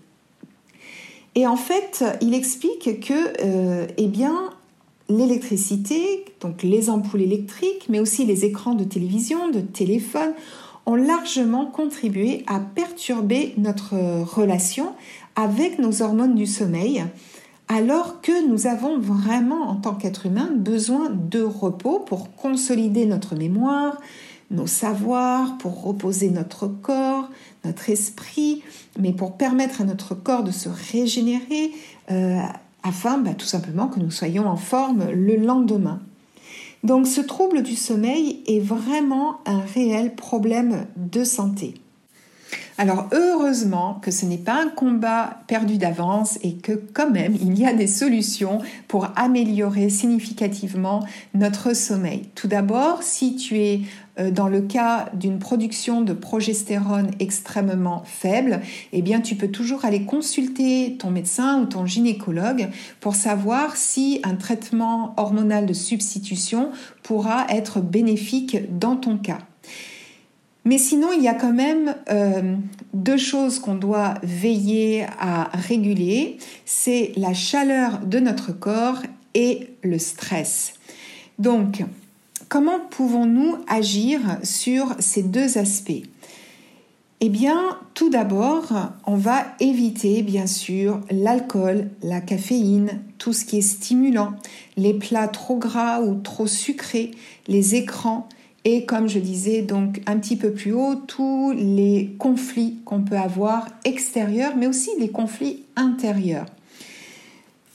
Et 1.35 1.45
en 1.45 1.57
fait, 1.57 2.03
il 2.21 2.33
explique 2.33 3.01
que, 3.01 3.43
euh, 3.43 3.87
eh 3.97 4.09
l'électricité, 5.07 6.25
donc 6.41 6.63
les 6.63 6.89
ampoules 6.89 7.21
électriques, 7.21 7.85
mais 7.89 7.99
aussi 7.99 8.25
les 8.25 8.43
écrans 8.43 8.73
de 8.73 8.83
télévision, 8.83 9.49
de 9.51 9.59
téléphone, 9.59 10.33
ont 10.85 10.95
largement 10.95 11.65
contribué 11.65 12.43
à 12.47 12.59
perturber 12.59 13.53
notre 13.57 13.95
relation 14.23 14.93
avec 15.35 15.79
nos 15.79 16.01
hormones 16.01 16.35
du 16.35 16.45
sommeil, 16.45 17.03
alors 17.67 18.21
que 18.21 18.47
nous 18.47 18.67
avons 18.67 18.99
vraiment, 18.99 19.69
en 19.69 19.75
tant 19.75 19.95
qu'être 19.95 20.25
humain, 20.27 20.49
besoin 20.55 21.09
de 21.09 21.41
repos 21.41 21.99
pour 21.99 22.35
consolider 22.35 23.05
notre 23.05 23.35
mémoire, 23.35 23.99
nos 24.51 24.67
savoirs, 24.67 25.57
pour 25.57 25.83
reposer 25.83 26.29
notre 26.29 26.67
corps, 26.67 27.29
esprit, 27.88 28.63
mais 29.00 29.13
pour 29.13 29.38
permettre 29.38 29.81
à 29.81 29.84
notre 29.84 30.15
corps 30.15 30.43
de 30.43 30.51
se 30.51 30.69
régénérer 30.69 31.72
euh, 32.12 32.39
afin 32.84 33.17
bah, 33.17 33.34
tout 33.34 33.45
simplement 33.45 33.88
que 33.88 34.00
nous 34.00 34.12
soyons 34.12 34.48
en 34.48 34.57
forme 34.57 35.12
le 35.12 35.36
lendemain. 35.36 36.01
Donc 36.84 37.07
ce 37.07 37.22
trouble 37.22 37.63
du 37.63 37.75
sommeil 37.75 38.43
est 38.48 38.60
vraiment 38.60 39.39
un 39.45 39.60
réel 39.60 40.13
problème 40.13 40.86
de 40.95 41.24
santé. 41.24 41.74
Alors 42.77 43.07
heureusement 43.13 44.00
que 44.01 44.12
ce 44.12 44.25
n'est 44.25 44.38
pas 44.38 44.62
un 44.62 44.69
combat 44.69 45.38
perdu 45.47 45.77
d'avance 45.77 46.38
et 46.43 46.55
que 46.55 46.74
quand 46.93 47.09
même 47.09 47.35
il 47.39 47.57
y 47.57 47.65
a 47.65 47.74
des 47.74 47.88
solutions 47.88 48.59
pour 48.88 49.07
améliorer 49.15 49.89
significativement 49.89 51.05
notre 51.33 51.74
sommeil. 51.74 52.29
Tout 52.35 52.47
d'abord, 52.47 53.01
si 53.01 53.35
tu 53.35 53.57
es 53.59 53.81
euh, 54.19 54.31
dans 54.31 54.47
le 54.47 54.62
cas 54.62 55.09
d'une 55.13 55.39
production 55.39 56.01
de 56.01 56.13
progestérone 56.13 57.12
extrêmement 57.19 58.03
faible, 58.05 58.62
eh 58.91 59.01
bien 59.01 59.21
tu 59.21 59.35
peux 59.35 59.50
toujours 59.50 59.85
aller 59.85 60.03
consulter 60.03 60.97
ton 60.97 61.12
médecin 61.12 61.62
ou 61.62 61.65
ton 61.65 61.85
gynécologue 61.85 62.69
pour 63.00 63.15
savoir 63.15 63.77
si 63.77 64.19
un 64.24 64.35
traitement 64.35 65.13
hormonal 65.17 65.65
de 65.65 65.74
substitution 65.74 66.71
pourra 67.03 67.45
être 67.50 67.79
bénéfique 67.79 68.57
dans 68.77 68.95
ton 68.95 69.17
cas. 69.17 69.39
Mais 70.65 70.79
sinon, 70.79 71.10
il 71.15 71.22
y 71.22 71.27
a 71.27 71.36
quand 71.36 71.53
même 71.53 71.95
euh, 72.10 72.55
deux 72.93 73.17
choses 73.17 73.60
qu'on 73.60 73.75
doit 73.75 74.15
veiller 74.24 75.05
à 75.19 75.51
réguler. 75.53 76.38
C'est 76.65 77.12
la 77.15 77.36
chaleur 77.36 78.00
de 78.00 78.19
notre 78.19 78.51
corps 78.51 79.03
et 79.36 79.69
le 79.84 80.00
stress. 80.00 80.74
Donc, 81.38 81.84
comment 82.50 82.79
pouvons-nous 82.89 83.57
agir 83.67 84.19
sur 84.41 84.95
ces 84.98 85.22
deux 85.22 85.60
aspects? 85.60 86.03
Eh 87.22 87.29
bien, 87.29 87.77
tout 87.93 88.10
d'abord, 88.10 88.74
on 89.05 89.15
va 89.15 89.45
éviter 89.60 90.22
bien 90.22 90.48
sûr 90.48 91.00
l'alcool, 91.10 91.89
la 92.01 92.22
caféine, 92.22 93.01
tout 93.19 93.34
ce 93.34 93.45
qui 93.45 93.60
est 93.60 93.62
stimulant, 93.62 94.34
les 94.77 94.93
plats 94.93 95.27
trop 95.27 95.57
gras 95.57 96.01
ou 96.01 96.15
trop 96.15 96.48
sucrés, 96.48 97.12
les 97.48 97.75
écrans, 97.75 98.27
et 98.65 98.86
comme 98.86 99.07
je 99.07 99.19
disais 99.19 99.62
donc 99.62 100.01
un 100.07 100.17
petit 100.17 100.36
peu 100.36 100.51
plus 100.51 100.74
haut, 100.74 100.95
tous 100.95 101.53
les 101.55 102.15
conflits 102.17 102.79
qu'on 102.84 103.03
peut 103.03 103.17
avoir 103.17 103.67
extérieurs, 103.86 104.55
mais 104.57 104.65
aussi 104.65 104.89
les 105.00 105.10
conflits 105.10 105.63
intérieurs. 105.75 106.48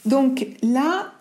Donc 0.04 0.48
là, 0.62 1.12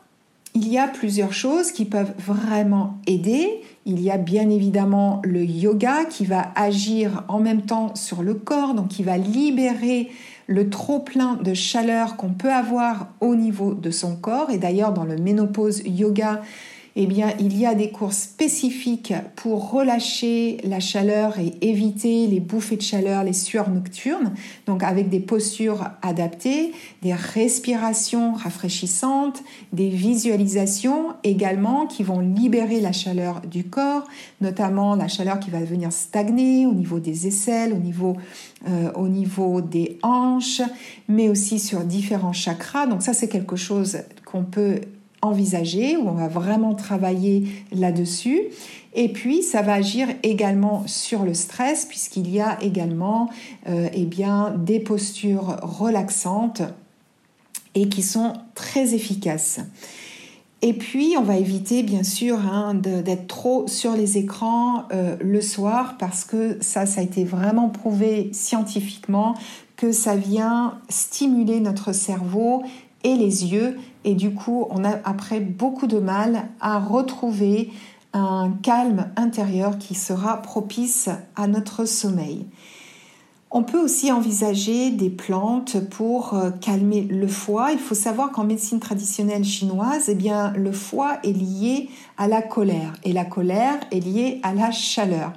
il 0.56 0.68
y 0.68 0.80
a 0.80 0.88
plusieurs 0.88 1.34
choses 1.34 1.72
qui 1.72 1.86
peuvent 1.86 2.14
vraiment 2.18 2.98
aider. 3.06 3.62
Il 3.86 4.02
y 4.02 4.10
a 4.10 4.18
bien 4.18 4.50
évidemment 4.50 5.22
le 5.24 5.44
yoga 5.44 6.06
qui 6.06 6.26
va 6.26 6.52
agir 6.56 7.24
en 7.28 7.40
même 7.40 7.62
temps 7.62 7.94
sur 7.94 8.24
le 8.24 8.34
corps, 8.34 8.74
donc 8.74 8.88
qui 8.88 9.04
va 9.04 9.18
libérer 9.18 10.10
le 10.48 10.72
trop 10.72 11.00
plein 11.00 11.36
de 11.36 11.54
chaleur 11.54 12.16
qu'on 12.16 12.30
peut 12.30 12.52
avoir 12.52 13.10
au 13.22 13.36
niveau 13.36 13.76
de 13.76 13.92
son 13.92 14.16
corps. 14.16 14.50
Et 14.50 14.58
d'ailleurs, 14.58 14.94
dans 14.94 15.04
le 15.04 15.18
ménopause 15.18 15.84
yoga, 15.86 16.42
eh 16.96 17.06
bien, 17.06 17.34
il 17.40 17.58
y 17.58 17.66
a 17.66 17.76
des 17.76 17.92
cours 17.92 18.14
spécifiques 18.14 19.14
pour 19.36 19.72
relâcher 19.72 20.58
la 20.64 20.80
chaleur 20.80 21.40
et 21.40 21.54
éviter 21.62 22.28
les 22.28 22.40
bouffées 22.40 22.78
de 22.78 22.82
chaleur, 22.82 23.24
les 23.24 23.34
sueurs 23.34 23.70
nocturnes, 23.70 24.34
donc 24.66 24.84
avec 24.84 25.10
des 25.10 25.20
postures 25.20 25.86
adaptées, 26.02 26.74
des 27.02 27.14
respirations 27.14 28.34
rafraîchissantes, 28.34 29.44
des 29.72 29.90
visualisations 29.90 31.14
également 31.24 31.86
qui 31.86 32.04
vont 32.04 32.20
libérer 32.20 32.82
la 32.82 32.92
chaleur 32.92 33.42
du 33.42 33.64
corps, 33.64 34.06
notamment 34.42 34.96
la 34.96 35.08
chaleur 35.08 35.40
qui 35.40 35.50
va 35.50 35.60
venir 35.60 35.92
stagner 35.92 36.66
au 36.66 36.74
niveau 36.74 37.00
des 37.00 37.28
aisselles, 37.28 37.74
au 37.74 37.80
niveau, 37.80 38.18
euh, 38.68 38.92
au 38.96 39.08
niveau 39.08 39.62
des 39.62 40.00
hanches, 40.04 40.62
mais 41.08 41.30
aussi 41.30 41.60
sur 41.60 41.82
différents 41.82 42.34
chakras. 42.34 42.88
Donc 42.88 43.04
ça, 43.04 43.14
c'est 43.14 43.30
quelque 43.30 43.56
chose 43.56 44.00
qu'on 44.26 44.44
peut 44.44 44.82
envisager, 45.22 45.98
où 45.98 46.08
on 46.08 46.14
va 46.14 46.28
vraiment 46.28 46.74
travailler 46.74 47.48
là-dessus. 47.72 48.42
Et 48.94 49.10
puis, 49.10 49.44
ça 49.44 49.62
va 49.62 49.74
agir 49.74 50.08
également 50.24 50.84
sur 50.88 51.24
le 51.24 51.34
stress, 51.34 51.86
puisqu'il 51.86 52.30
y 52.30 52.40
a 52.40 52.58
également 52.62 53.30
euh, 53.68 53.90
eh 53.94 54.06
bien, 54.06 54.56
des 54.58 54.80
postures 54.80 55.58
relaxantes 55.62 56.62
et 57.76 57.88
qui 57.88 58.02
sont 58.02 58.34
très 58.56 58.96
efficaces. 58.96 59.60
Et 60.62 60.74
puis, 60.74 61.16
on 61.18 61.22
va 61.22 61.38
éviter, 61.38 61.84
bien 61.84 62.04
sûr, 62.04 62.38
hein, 62.40 62.74
d'être 62.74 63.28
trop 63.28 63.68
sur 63.68 63.94
les 63.94 64.18
écrans 64.18 64.84
euh, 64.92 65.16
le 65.22 65.42
soir 65.42 65.96
parce 65.98 66.26
que 66.26 66.58
ça, 66.60 66.86
ça 66.86 67.00
a 67.00 67.04
été 67.04 67.24
vraiment 67.24 67.70
prouvé 67.70 68.30
scientifiquement 68.34 69.36
que 69.78 69.94
ça 69.94 70.18
vient 70.18 70.78
stimuler 70.90 71.62
notre 71.62 71.94
cerveau 71.94 72.64
et 73.04 73.16
les 73.16 73.46
yeux. 73.46 73.78
Et 74.04 74.16
du 74.16 74.34
coup, 74.34 74.68
on 74.70 74.84
a 74.84 75.00
après 75.04 75.40
beaucoup 75.40 75.88
de 75.88 76.00
mal 76.00 76.50
à 76.60 76.80
retrouver 76.80 77.72
un 78.14 78.52
calme 78.64 79.08
intérieur 79.16 79.78
qui 79.78 79.96
sera 79.96 80.42
propice 80.42 81.10
à 81.36 81.48
notre 81.48 81.86
sommeil. 81.86 82.46
On 83.52 83.64
peut 83.64 83.80
aussi 83.80 84.12
envisager 84.12 84.92
des 84.92 85.10
plantes 85.10 85.80
pour 85.90 86.36
euh, 86.36 86.52
calmer 86.52 87.02
le 87.02 87.28
foie. 87.28 87.72
Il 87.72 87.80
faut 87.80 87.96
savoir 87.96 88.32
qu'en 88.32 88.44
médecine 88.44 88.80
traditionnelle 88.80 89.44
chinoise, 89.44 90.06
eh 90.08 90.14
bien, 90.14 90.54
le 90.56 90.72
foie 90.72 91.18
est 91.24 91.32
lié 91.32 91.90
à 92.18 92.28
la 92.28 92.44
colère 92.44 92.94
et 93.04 93.12
la 93.12 93.26
colère 93.26 93.80
est 93.92 94.02
liée 94.02 94.40
à 94.44 94.54
la 94.54 94.70
chaleur. 94.70 95.34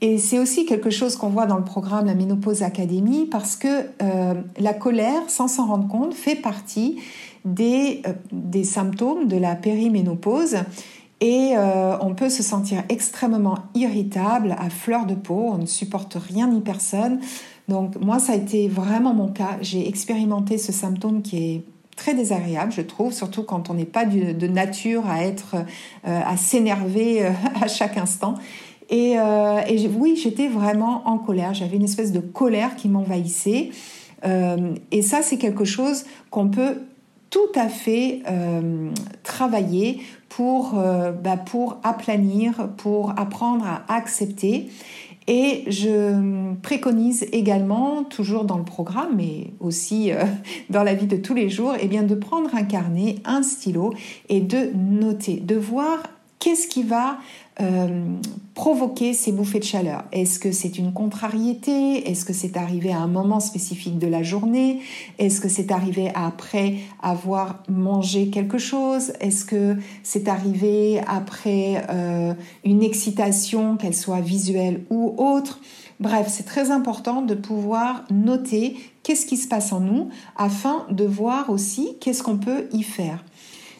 Et 0.00 0.18
c'est 0.18 0.38
aussi 0.38 0.66
quelque 0.66 0.90
chose 0.90 1.16
qu'on 1.16 1.28
voit 1.28 1.46
dans 1.46 1.56
le 1.56 1.64
programme 1.64 2.06
La 2.06 2.14
Ménopause 2.14 2.62
Académie 2.62 3.26
parce 3.26 3.56
que 3.56 3.86
euh, 4.02 4.34
la 4.58 4.74
colère, 4.74 5.22
sans 5.28 5.48
s'en 5.48 5.66
rendre 5.66 5.88
compte, 5.88 6.14
fait 6.14 6.34
partie 6.34 7.00
des, 7.44 8.02
euh, 8.06 8.12
des 8.32 8.64
symptômes 8.64 9.28
de 9.28 9.36
la 9.36 9.54
périménopause 9.54 10.56
et 11.20 11.52
euh, 11.56 11.96
on 12.00 12.14
peut 12.14 12.28
se 12.28 12.42
sentir 12.42 12.82
extrêmement 12.88 13.58
irritable, 13.74 14.56
à 14.58 14.68
fleur 14.68 15.06
de 15.06 15.14
peau, 15.14 15.50
on 15.52 15.58
ne 15.58 15.66
supporte 15.66 16.14
rien 16.14 16.48
ni 16.48 16.60
personne. 16.60 17.20
Donc 17.68 17.96
moi, 17.98 18.18
ça 18.18 18.32
a 18.32 18.36
été 18.36 18.68
vraiment 18.68 19.14
mon 19.14 19.28
cas. 19.28 19.56
J'ai 19.62 19.88
expérimenté 19.88 20.58
ce 20.58 20.72
symptôme 20.72 21.22
qui 21.22 21.38
est 21.38 21.64
très 21.96 22.12
désagréable, 22.12 22.72
je 22.72 22.82
trouve, 22.82 23.12
surtout 23.12 23.44
quand 23.44 23.70
on 23.70 23.74
n'est 23.74 23.84
pas 23.84 24.04
de 24.04 24.46
nature 24.48 25.08
à 25.08 25.22
être, 25.22 25.54
à 26.02 26.36
s'énerver 26.36 27.24
à 27.62 27.68
chaque 27.68 27.96
instant. 27.96 28.34
Et, 28.90 29.12
et 29.12 29.88
oui, 29.88 30.18
j'étais 30.22 30.48
vraiment 30.48 31.02
en 31.06 31.18
colère. 31.18 31.54
J'avais 31.54 31.76
une 31.76 31.84
espèce 31.84 32.12
de 32.12 32.20
colère 32.20 32.76
qui 32.76 32.88
m'envahissait. 32.88 33.70
et 34.24 35.02
ça, 35.02 35.22
c'est 35.22 35.38
quelque 35.38 35.64
chose 35.64 36.04
qu'on 36.30 36.48
peut 36.48 36.76
tout 37.34 37.50
à 37.56 37.68
fait 37.68 38.22
euh, 38.30 38.90
travailler 39.24 39.98
pour, 40.28 40.78
euh, 40.78 41.10
bah, 41.10 41.36
pour 41.36 41.78
aplanir, 41.82 42.68
pour 42.76 43.10
apprendre 43.18 43.66
à 43.66 43.92
accepter. 43.92 44.68
Et 45.26 45.64
je 45.66 46.54
préconise 46.62 47.26
également, 47.32 48.04
toujours 48.04 48.44
dans 48.44 48.56
le 48.56 48.62
programme, 48.62 49.16
mais 49.16 49.48
aussi 49.58 50.12
euh, 50.12 50.22
dans 50.70 50.84
la 50.84 50.94
vie 50.94 51.08
de 51.08 51.16
tous 51.16 51.34
les 51.34 51.48
jours, 51.50 51.74
eh 51.80 51.88
bien 51.88 52.04
de 52.04 52.14
prendre 52.14 52.54
un 52.54 52.62
carnet, 52.62 53.16
un 53.24 53.42
stylo 53.42 53.92
et 54.28 54.40
de 54.40 54.70
noter, 54.76 55.34
de 55.34 55.56
voir 55.56 56.04
qu'est-ce 56.38 56.68
qui 56.68 56.84
va 56.84 57.18
euh, 57.60 58.16
provoquer 58.54 59.14
ces 59.14 59.30
bouffées 59.30 59.60
de 59.60 59.64
chaleur. 59.64 60.04
Est-ce 60.10 60.40
que 60.40 60.50
c'est 60.50 60.76
une 60.76 60.92
contrariété? 60.92 62.10
Est-ce 62.10 62.24
que 62.24 62.32
c'est 62.32 62.56
arrivé 62.56 62.92
à 62.92 62.98
un 62.98 63.06
moment 63.06 63.38
spécifique 63.38 63.98
de 63.98 64.08
la 64.08 64.24
journée? 64.24 64.80
Est-ce 65.18 65.40
que 65.40 65.48
c'est 65.48 65.70
arrivé 65.70 66.10
après 66.14 66.74
avoir 67.00 67.62
mangé 67.68 68.28
quelque 68.30 68.58
chose? 68.58 69.12
Est-ce 69.20 69.44
que 69.44 69.76
c'est 70.02 70.26
arrivé 70.26 71.00
après 71.06 71.84
euh, 71.90 72.34
une 72.64 72.82
excitation, 72.82 73.76
qu'elle 73.76 73.94
soit 73.94 74.20
visuelle 74.20 74.84
ou 74.90 75.14
autre? 75.16 75.60
Bref, 76.00 76.26
c'est 76.28 76.44
très 76.44 76.72
important 76.72 77.22
de 77.22 77.34
pouvoir 77.34 78.04
noter 78.10 78.76
qu'est-ce 79.04 79.26
qui 79.26 79.36
se 79.36 79.46
passe 79.46 79.72
en 79.72 79.80
nous 79.80 80.08
afin 80.36 80.86
de 80.90 81.04
voir 81.04 81.50
aussi 81.50 81.96
qu'est-ce 82.00 82.22
qu'on 82.22 82.38
peut 82.38 82.66
y 82.72 82.82
faire. 82.82 83.24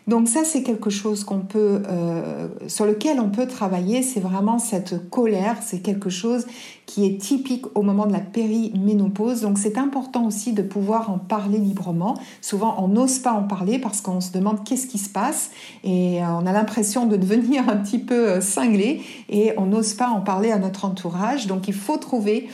Donc 0.06 0.28
ça, 0.28 0.44
c'est 0.44 0.62
quelque 0.62 0.90
chose 0.90 1.24
qu'on 1.24 1.40
peut, 1.40 1.82
euh, 1.88 2.48
sur 2.66 2.84
lequel 2.84 3.20
on 3.20 3.30
peut 3.30 3.46
travailler. 3.46 4.02
C'est 4.02 4.20
vraiment 4.20 4.58
cette 4.58 5.08
colère. 5.08 5.56
C'est 5.62 5.80
quelque 5.80 6.10
chose 6.10 6.46
qui 6.86 7.06
est 7.06 7.18
typique 7.18 7.64
au 7.74 7.82
moment 7.82 8.06
de 8.06 8.12
la 8.12 8.20
périménopause. 8.20 9.40
Donc 9.40 9.58
c'est 9.58 9.78
important 9.78 10.26
aussi 10.26 10.52
de 10.52 10.62
pouvoir 10.62 11.10
en 11.10 11.18
parler 11.18 11.58
librement. 11.58 12.18
Souvent, 12.40 12.76
on 12.78 12.88
n'ose 12.88 13.18
pas 13.18 13.32
en 13.32 13.42
parler 13.42 13.78
parce 13.78 14.00
qu'on 14.00 14.20
se 14.20 14.32
demande 14.32 14.64
qu'est-ce 14.64 14.86
qui 14.86 14.98
se 14.98 15.08
passe 15.08 15.50
et 15.82 16.22
euh, 16.22 16.26
on 16.28 16.46
a 16.46 16.52
l'impression 16.52 17.06
de 17.06 17.16
devenir 17.16 17.68
un 17.68 17.76
petit 17.76 17.98
peu 17.98 18.28
euh, 18.28 18.40
cinglé 18.40 19.02
et 19.28 19.52
on 19.56 19.66
n'ose 19.66 19.94
pas 19.94 20.08
en 20.08 20.20
parler 20.20 20.50
à 20.50 20.58
notre 20.58 20.84
entourage. 20.84 21.46
Donc 21.46 21.68
il 21.68 21.74
faut 21.74 21.96
trouver, 21.96 22.48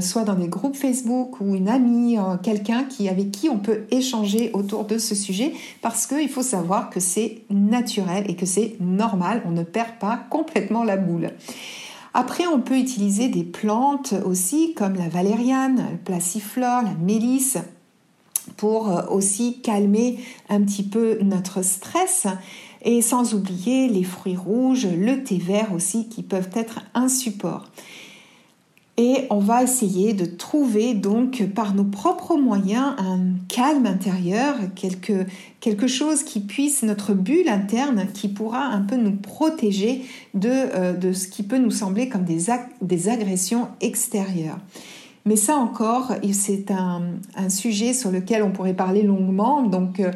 soit 0.00 0.24
dans 0.24 0.34
des 0.34 0.48
groupes 0.48 0.76
Facebook 0.76 1.40
ou 1.40 1.54
une 1.54 1.68
amie, 1.68 2.16
quelqu'un 2.42 2.84
qui 2.84 3.08
avec 3.08 3.30
qui 3.30 3.48
on 3.48 3.58
peut 3.58 3.82
échanger 3.90 4.50
autour 4.52 4.84
de 4.84 4.98
ce 4.98 5.14
sujet 5.14 5.52
parce 5.80 6.06
qu'il 6.06 6.28
faut 6.28 6.42
savoir 6.42 6.90
que 6.90 7.00
c'est 7.00 7.42
naturel 7.50 8.24
et 8.28 8.36
que 8.36 8.46
c'est 8.46 8.76
normal, 8.80 9.42
on 9.46 9.50
ne 9.50 9.62
perd 9.62 9.98
pas 10.00 10.20
complètement 10.30 10.84
la 10.84 10.96
boule. 10.96 11.30
Après, 12.14 12.46
on 12.46 12.60
peut 12.60 12.78
utiliser 12.78 13.28
des 13.28 13.44
plantes 13.44 14.14
aussi 14.24 14.74
comme 14.74 14.94
la 14.94 15.08
valériane, 15.08 15.86
le 15.92 15.98
placiflore, 15.98 16.82
la 16.82 16.94
mélisse 16.94 17.58
pour 18.56 18.90
euh, 18.90 19.02
aussi 19.08 19.60
calmer 19.62 20.18
un 20.48 20.62
petit 20.62 20.82
peu 20.82 21.18
notre 21.22 21.62
stress 21.62 22.26
et 22.82 23.00
sans 23.00 23.34
oublier 23.34 23.88
les 23.88 24.04
fruits 24.04 24.36
rouges, 24.36 24.86
le 24.86 25.22
thé 25.22 25.38
vert 25.38 25.72
aussi 25.72 26.08
qui 26.08 26.22
peuvent 26.22 26.50
être 26.54 26.80
un 26.94 27.08
support. 27.08 27.68
Et 29.04 29.26
on 29.30 29.40
va 29.40 29.64
essayer 29.64 30.12
de 30.12 30.24
trouver 30.24 30.94
donc 30.94 31.44
par 31.56 31.74
nos 31.74 31.82
propres 31.82 32.36
moyens 32.36 32.94
un 32.98 33.32
calme 33.48 33.86
intérieur, 33.86 34.54
quelque, 34.76 35.88
chose 35.88 36.22
qui 36.22 36.38
puisse, 36.38 36.84
notre 36.84 37.12
bulle 37.12 37.48
interne, 37.48 38.06
qui 38.14 38.28
pourra 38.28 38.62
un 38.62 38.82
peu 38.82 38.94
nous 38.94 39.16
protéger 39.16 40.02
de, 40.34 40.48
euh, 40.48 41.12
ce 41.12 41.26
qui 41.26 41.42
peut 41.42 41.58
nous 41.58 41.72
sembler 41.72 42.08
comme 42.08 42.24
des 42.24 43.08
agressions 43.08 43.66
extérieures. 43.80 44.60
Mais 45.24 45.36
ça 45.36 45.54
encore, 45.54 46.12
c'est 46.32 46.70
un, 46.70 47.48
sujet 47.48 47.92
sur 47.92 48.10
lequel 48.10 48.42
on 48.42 48.50
pourrait 48.50 48.74
parler 48.74 49.02
longuement. 49.02 49.62
Donc 49.62 50.00
euh, 50.00 50.10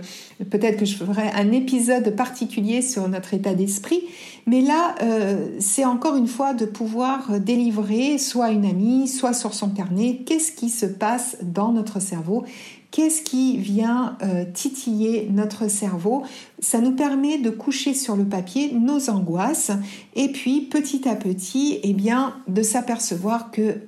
peut-être 0.51 0.79
que 0.79 0.85
je 0.85 0.97
ferai 0.97 1.31
un 1.31 1.53
épisode 1.53 2.17
particulier 2.17 2.83
sur 2.83 3.09
notre 3.09 3.35
état 3.35 3.55
d'esprit. 3.55 4.03
Mais 4.47 4.61
là, 4.63 4.95
euh, 5.03 5.49
c'est 5.61 5.85
encore 5.85 6.17
une 6.17 6.27
fois 6.27 6.55
de 6.55 6.67
pouvoir 6.67 7.39
délivrer 7.39 8.19
soit 8.19 8.51
une 8.51 8.65
amie, 8.65 9.07
soit 9.07 9.33
sur 9.33 9.55
son 9.55 9.71
carnet, 9.71 10.23
qu'est-ce 10.27 10.53
qui 10.53 10.71
se 10.71 10.87
passe 10.87 11.37
dans 11.43 11.73
notre 11.73 12.01
cerveau? 12.01 12.45
Qu'est-ce 12.91 13.23
qui 13.23 13.59
vient 13.59 14.17
euh, 14.23 14.45
titiller 14.53 15.29
notre 15.31 15.69
cerveau? 15.69 16.23
Ça 16.61 16.81
nous 16.81 16.93
permet 16.93 17.39
de 17.39 17.51
coucher 17.51 17.93
sur 17.93 18.17
le 18.17 18.25
papier 18.25 18.73
nos 18.73 19.11
angoisses 19.11 19.71
et 20.15 20.29
puis 20.29 20.63
petit 20.63 21.09
à 21.09 21.15
petit, 21.15 21.79
eh 21.83 21.93
bien, 21.93 22.35
de 22.49 22.63
s'apercevoir 22.63 23.51
que 23.51 23.81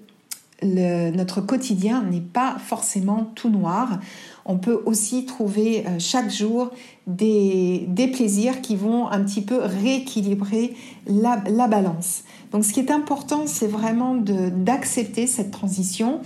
notre 0.63 1.41
quotidien 1.41 2.03
n'est 2.03 2.21
pas 2.21 2.57
forcément 2.59 3.31
tout 3.35 3.51
noir. 3.51 4.01
On 4.45 4.59
peut 4.59 4.83
aussi 4.87 5.27
trouver 5.27 5.87
euh, 5.87 5.99
chaque 5.99 6.31
jour 6.31 6.71
des, 7.07 7.87
plaisirs 8.13 8.61
qui 8.61 8.75
vont 8.75 9.09
un 9.09 9.23
petit 9.23 9.43
peu 9.43 9.59
rééquilibrer 9.59 10.75
la, 11.07 11.37
balance. 11.69 12.25
Donc 12.51 12.65
ce 12.65 12.73
qui 12.73 12.81
est 12.81 12.91
important, 12.91 13.47
c'est 13.47 13.67
vraiment 13.67 14.15
d'accepter 14.17 15.27
cette 15.27 15.51
transition. 15.51 16.21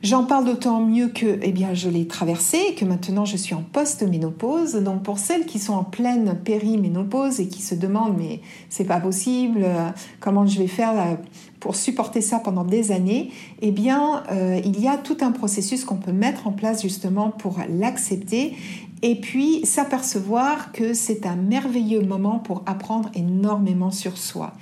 J'en 0.00 0.22
parle 0.22 0.44
d'autant 0.44 0.80
mieux 0.80 1.08
que 1.08 1.40
eh 1.42 1.50
bien, 1.50 1.74
je 1.74 1.88
l'ai 1.88 2.06
traversée 2.06 2.60
et 2.68 2.74
que 2.76 2.84
maintenant 2.84 3.24
je 3.24 3.36
suis 3.36 3.56
en 3.56 3.62
post-ménopause. 3.62 4.76
Donc 4.76 5.02
pour 5.02 5.18
celles 5.18 5.44
qui 5.44 5.58
sont 5.58 5.72
en 5.72 5.82
pleine 5.82 6.38
périménopause 6.44 7.40
et 7.40 7.48
qui 7.48 7.62
se 7.62 7.74
demandent 7.74 8.16
mais 8.16 8.40
c'est 8.68 8.84
pas 8.84 9.00
possible, 9.00 9.62
euh, 9.64 9.90
comment 10.20 10.46
je 10.46 10.60
vais 10.60 10.68
faire 10.68 10.92
euh, 10.92 11.16
pour 11.58 11.74
supporter 11.74 12.20
ça 12.20 12.38
pendant 12.38 12.62
des 12.62 12.92
années, 12.92 13.32
eh 13.60 13.72
bien 13.72 14.22
euh, 14.30 14.60
il 14.64 14.80
y 14.80 14.86
a 14.86 14.96
tout 14.96 15.16
un 15.20 15.32
processus 15.32 15.84
qu'on 15.84 15.96
peut 15.96 16.12
mettre 16.12 16.46
en 16.46 16.52
place 16.52 16.82
justement 16.82 17.30
pour 17.30 17.58
l'accepter 17.68 18.54
et 19.02 19.16
puis 19.16 19.66
s'apercevoir 19.66 20.70
que 20.70 20.94
c'est 20.94 21.26
un 21.26 21.34
merveilleux 21.34 22.02
moment 22.02 22.38
pour 22.38 22.62
apprendre 22.66 23.10
énormément 23.16 23.90
sur 23.90 24.16
soi 24.16 24.52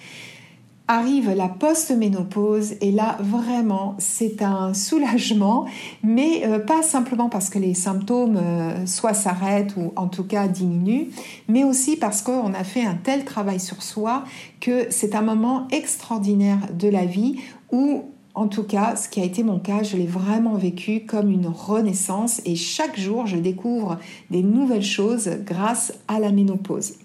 arrive 0.88 1.30
la 1.30 1.48
post-ménopause 1.48 2.74
et 2.80 2.92
là 2.92 3.16
vraiment 3.20 3.94
c'est 3.98 4.42
un 4.42 4.74
soulagement, 4.74 5.66
mais 6.02 6.44
euh, 6.44 6.58
pas 6.58 6.82
simplement 6.82 7.28
parce 7.28 7.50
que 7.50 7.58
les 7.58 7.74
symptômes 7.74 8.36
euh, 8.36 8.86
soit 8.86 9.14
s'arrêtent 9.14 9.76
ou 9.76 9.92
en 9.96 10.08
tout 10.08 10.24
cas 10.24 10.48
diminuent, 10.48 11.08
mais 11.48 11.64
aussi 11.64 11.96
parce 11.96 12.22
qu'on 12.22 12.54
a 12.54 12.64
fait 12.64 12.84
un 12.84 12.94
tel 12.94 13.24
travail 13.24 13.60
sur 13.60 13.82
soi 13.82 14.24
que 14.60 14.86
c'est 14.90 15.14
un 15.14 15.22
moment 15.22 15.66
extraordinaire 15.70 16.58
de 16.72 16.88
la 16.88 17.04
vie 17.04 17.40
où 17.72 18.04
en 18.36 18.48
tout 18.48 18.64
cas, 18.64 18.96
ce 18.96 19.08
qui 19.08 19.22
a 19.22 19.24
été 19.24 19.42
mon 19.42 19.58
cas, 19.58 19.82
je 19.82 19.96
l'ai 19.96 20.06
vraiment 20.06 20.56
vécu 20.56 21.06
comme 21.06 21.30
une 21.30 21.46
renaissance 21.46 22.42
et 22.44 22.54
chaque 22.54 23.00
jour, 23.00 23.26
je 23.26 23.38
découvre 23.38 23.98
des 24.30 24.42
nouvelles 24.42 24.82
choses 24.82 25.30
grâce 25.46 25.94
à 26.06 26.20
la 26.20 26.30
ménopause. 26.30 26.96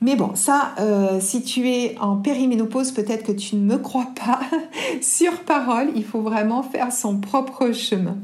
Mais 0.00 0.16
bon, 0.16 0.34
ça, 0.34 0.74
euh, 0.78 1.18
si 1.20 1.42
tu 1.42 1.68
es 1.68 1.96
en 2.00 2.16
périménopause, 2.16 2.92
peut-être 2.92 3.22
que 3.22 3.32
tu 3.32 3.56
ne 3.56 3.60
me 3.60 3.76
crois 3.76 4.08
pas 4.14 4.40
sur 5.02 5.40
parole. 5.40 5.90
Il 5.94 6.04
faut 6.04 6.22
vraiment 6.22 6.62
faire 6.62 6.92
son 6.92 7.18
propre 7.18 7.72
chemin. 7.72 8.16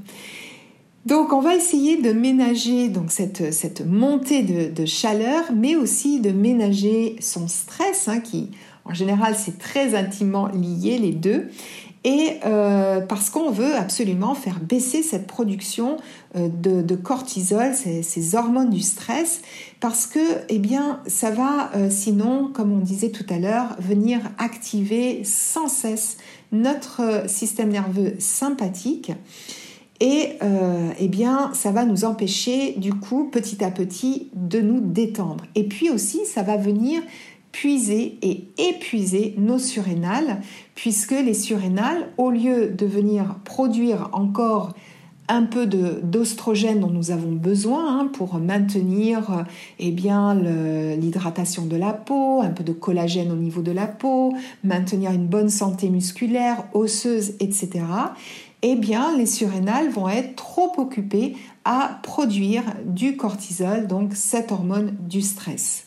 Donc 1.07 1.33
on 1.33 1.41
va 1.41 1.55
essayer 1.55 2.03
de 2.03 2.13
ménager 2.13 2.89
donc 2.89 3.13
cette, 3.13 3.87
montée 3.87 4.43
de, 4.43 4.85
chaleur, 4.87 5.45
mais 5.55 5.77
aussi 5.77 6.19
de 6.19 6.31
ménager 6.31 7.15
son 7.21 7.47
stress, 7.47 8.09
hein, 8.09 8.19
qui 8.19 8.51
en 8.85 8.93
général 8.93 9.37
c'est 9.37 9.57
très 9.57 9.95
intimement 9.95 10.49
lié 10.49 10.99
les 10.99 11.13
deux, 11.13 11.49
et 12.07 12.39
euh, 12.47 13.01
parce 13.01 13.31
qu'on 13.31 13.51
veut 13.51 13.75
absolument 13.75 14.37
faire 14.37 14.61
baisser 14.61 15.03
cette 15.03 15.27
production 15.27 15.97
euh, 16.37 16.49
de, 16.49 16.95
cortisol, 16.95 17.75
ces, 17.75 18.35
hormones 18.37 18.71
du 18.71 18.81
stress, 18.81 19.43
parce 19.81 20.07
que 20.07 20.21
eh 20.49 20.61
bien 20.61 21.01
ça 21.09 21.33
va 21.33 21.73
euh, 21.75 21.91
sinon, 21.91 22.53
comme 22.55 22.73
on 22.73 22.79
disait 22.79 23.11
tout 23.11 23.27
à 23.29 23.41
l'heure, 23.41 23.75
venir 23.81 24.21
activer 24.39 25.23
sans 25.25 25.67
cesse 25.67 26.19
notre 26.53 27.29
système 27.29 27.71
nerveux 27.71 28.15
sympathique 28.21 29.11
et 29.99 30.35
eh 30.99 31.09
bien, 31.09 31.51
ça 31.55 31.71
va 31.71 31.87
nous 31.87 32.05
empêcher, 32.05 32.75
du 32.77 32.93
coup, 32.93 33.31
petit 33.33 33.65
à 33.65 33.71
petit, 33.71 34.29
de 34.35 34.61
nous 34.61 34.79
détendre. 34.79 35.47
Et 35.55 35.65
puis 35.65 35.89
aussi, 35.89 36.27
ça 36.27 36.43
va 36.43 36.59
venir 36.59 37.01
puiser 37.57 38.19
et 38.21 38.49
épuiser 38.59 39.35
nos 39.39 39.59
surrénales, 39.59 40.43
puisque 40.75 41.13
les 41.13 41.33
surrénales, 41.33 42.11
au 42.19 42.31
lieu 42.31 42.69
de 42.69 42.85
venir 42.85 43.37
produire 43.45 44.11
encore 44.13 44.75
un 45.29 45.45
peu 45.45 45.67
d'ostrogène 45.67 46.81
dont 46.81 46.91
nous 46.91 47.13
avons 47.13 47.33
besoin 47.33 48.01
hein, 48.01 48.11
pour 48.13 48.35
maintenir 48.35 49.47
eh 49.79 49.91
bien 49.91 50.35
l'hydratation 50.35 51.65
de 51.65 51.77
la 51.77 51.95
peau, 51.95 52.43
un 52.43 52.51
peu 52.51 52.63
de 52.63 52.75
collagène 52.75 53.33
au 53.33 53.37
niveau 53.37 53.63
de 53.63 53.73
la 53.73 53.87
peau, 53.87 54.35
maintenir 54.63 55.13
une 55.13 55.27
bonne 55.27 55.49
santé 55.49 55.89
musculaire, 55.89 56.63
osseuse, 56.75 57.37
etc 57.41 57.85
eh 58.63 58.75
bien, 58.75 59.17
les 59.17 59.27
surrénales 59.27 59.91
vont 59.91 60.09
être 60.09 60.35
trop 60.35 60.73
occupées 60.79 61.37
à 61.65 62.01
produire 62.03 62.65
du 62.85 63.17
cortisol, 63.17 63.87
donc 63.87 64.15
cette 64.15 64.51
hormone 64.51 64.97
du 65.01 65.21
stress. 65.21 65.86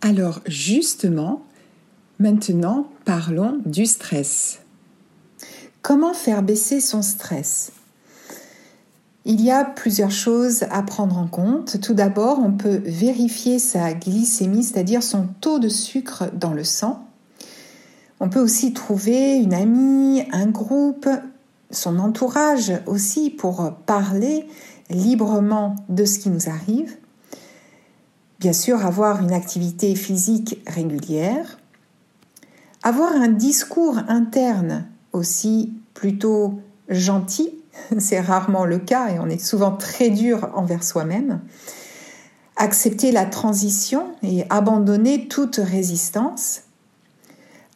Alors, 0.00 0.40
justement, 0.46 1.42
maintenant, 2.20 2.86
parlons 3.04 3.60
du 3.66 3.84
stress. 3.84 4.60
Comment 5.82 6.14
faire 6.14 6.42
baisser 6.42 6.80
son 6.80 7.02
stress? 7.02 7.72
Il 9.24 9.40
y 9.42 9.50
a 9.50 9.64
plusieurs 9.64 10.12
choses 10.12 10.62
à 10.70 10.82
prendre 10.82 11.18
en 11.18 11.26
compte. 11.26 11.80
Tout 11.80 11.94
d'abord, 11.94 12.38
on 12.38 12.52
peut 12.52 12.80
vérifier 12.84 13.58
sa 13.58 13.92
glycémie, 13.92 14.62
c'est-à-dire 14.62 15.02
son 15.02 15.26
taux 15.40 15.58
de 15.58 15.68
sucre 15.68 16.30
dans 16.32 16.54
le 16.54 16.64
sang. 16.64 17.04
On 18.20 18.28
peut 18.28 18.40
aussi 18.40 18.72
trouver 18.72 19.36
une 19.36 19.52
amie, 19.52 20.22
un 20.32 20.46
groupe, 20.46 21.08
son 21.70 21.98
entourage 21.98 22.72
aussi 22.86 23.30
pour 23.30 23.72
parler 23.84 24.46
librement 24.90 25.74
de 25.88 26.04
ce 26.04 26.20
qui 26.20 26.30
nous 26.30 26.48
arrive. 26.48 26.96
Bien 28.38 28.52
sûr, 28.52 28.84
avoir 28.84 29.22
une 29.22 29.32
activité 29.32 29.94
physique 29.94 30.62
régulière. 30.66 31.58
Avoir 32.82 33.12
un 33.12 33.28
discours 33.28 33.98
interne 34.08 34.86
aussi 35.12 35.72
plutôt 35.94 36.60
gentil, 36.88 37.52
c'est 37.98 38.20
rarement 38.20 38.64
le 38.64 38.78
cas 38.78 39.08
et 39.08 39.18
on 39.18 39.28
est 39.28 39.44
souvent 39.44 39.72
très 39.72 40.10
dur 40.10 40.50
envers 40.54 40.84
soi-même. 40.84 41.40
Accepter 42.56 43.12
la 43.12 43.24
transition 43.24 44.14
et 44.22 44.44
abandonner 44.50 45.28
toute 45.28 45.56
résistance 45.56 46.62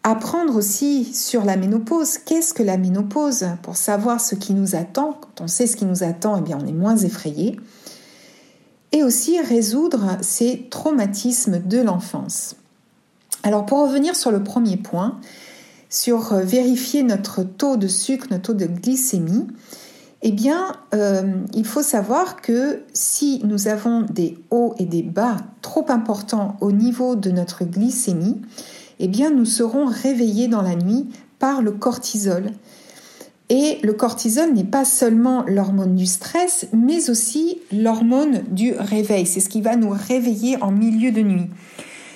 Apprendre 0.05 0.57
aussi 0.57 1.05
sur 1.15 1.45
la 1.45 1.57
ménopause. 1.57 2.19
Qu'est-ce 2.19 2.55
que 2.55 2.65
la 2.65 2.77
ménopause 2.77 3.47
Pour 3.63 3.77
savoir 3.77 4.21
ce 4.21 4.35
qui 4.35 4.53
nous 4.53 4.75
attend. 4.75 5.13
Quand 5.13 5.45
on 5.45 5.47
sait 5.47 5.69
ce 5.69 5.77
qui 5.77 5.85
nous 5.85 6.03
attend, 6.03 6.37
eh 6.37 6.41
bien, 6.41 6.59
on 6.61 6.67
est 6.67 6.73
moins 6.73 6.97
effrayé. 6.97 7.57
Et 8.93 9.03
aussi 9.03 9.41
résoudre 9.41 10.19
ces 10.21 10.67
traumatismes 10.71 11.61
de 11.61 11.81
l'enfance. 11.81 12.57
Alors 13.43 13.67
pour 13.67 13.81
revenir 13.81 14.15
sur 14.15 14.31
le 14.31 14.45
premier 14.45 14.77
point, 14.77 15.19
sur 15.89 16.35
vérifier 16.35 17.03
notre 17.03 17.43
taux 17.43 17.77
de 17.77 17.89
sucre, 17.89 18.27
notre 18.31 18.53
taux 18.53 18.55
de 18.55 18.67
glycémie, 18.67 19.47
eh 20.25 20.31
bien, 20.31 20.73
euh, 20.95 21.35
il 21.53 21.67
faut 21.67 21.83
savoir 21.83 22.41
que 22.41 22.83
si 22.93 23.41
nous 23.45 23.67
avons 23.67 24.03
des 24.03 24.39
hauts 24.51 24.75
et 24.79 24.87
des 24.87 25.03
bas 25.03 25.37
trop 25.63 25.85
importants 25.89 26.57
au 26.61 26.71
niveau 26.71 27.17
de 27.17 27.33
notre 27.33 27.65
glycémie, 27.65 28.41
eh 29.01 29.09
bien 29.09 29.31
nous 29.31 29.45
serons 29.45 29.87
réveillés 29.87 30.47
dans 30.47 30.63
la 30.63 30.77
nuit 30.77 31.09
par 31.41 31.61
le 31.61 31.73
cortisol. 31.73 32.53
Et 33.49 33.79
le 33.83 33.93
cortisol 33.93 34.53
n'est 34.53 34.65
pas 34.65 34.85
seulement 34.85 35.45
l'hormone 35.47 35.95
du 35.95 36.07
stress, 36.07 36.67
mais 36.73 37.11
aussi 37.11 37.59
l'hormone 37.73 38.43
du 38.51 38.73
réveil. 38.73 39.27
C'est 39.27 39.41
ce 39.41 39.49
qui 39.49 39.61
va 39.61 39.77
nous 39.77 39.91
réveiller 39.91 40.63
en 40.63 40.71
milieu 40.71 41.13
de 41.13 41.21
nuit. 41.21 41.51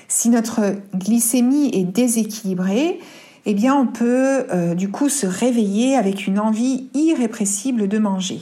Si 0.08 0.28
notre 0.28 0.76
glycémie 0.94 1.70
est 1.72 1.84
déséquilibrée, 1.84 3.00
eh 3.44 3.54
bien 3.54 3.74
on 3.74 3.86
peut 3.86 4.44
euh, 4.52 4.74
du 4.74 4.90
coup 4.90 5.08
se 5.08 5.26
réveiller 5.26 5.96
avec 5.96 6.26
une 6.26 6.38
envie 6.38 6.88
irrépressible 6.94 7.88
de 7.88 7.98
manger. 7.98 8.40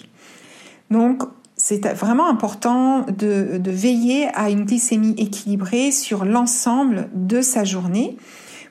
Donc 0.91 1.23
c'est 1.57 1.87
vraiment 1.95 2.29
important 2.29 3.07
de, 3.07 3.61
veiller 3.65 4.29
à 4.35 4.51
une 4.51 4.65
glycémie 4.65 5.15
équilibrée 5.19 5.93
sur 5.93 6.25
l'ensemble 6.25 7.09
de 7.15 7.43
sa 7.43 7.65
journée 7.65 8.17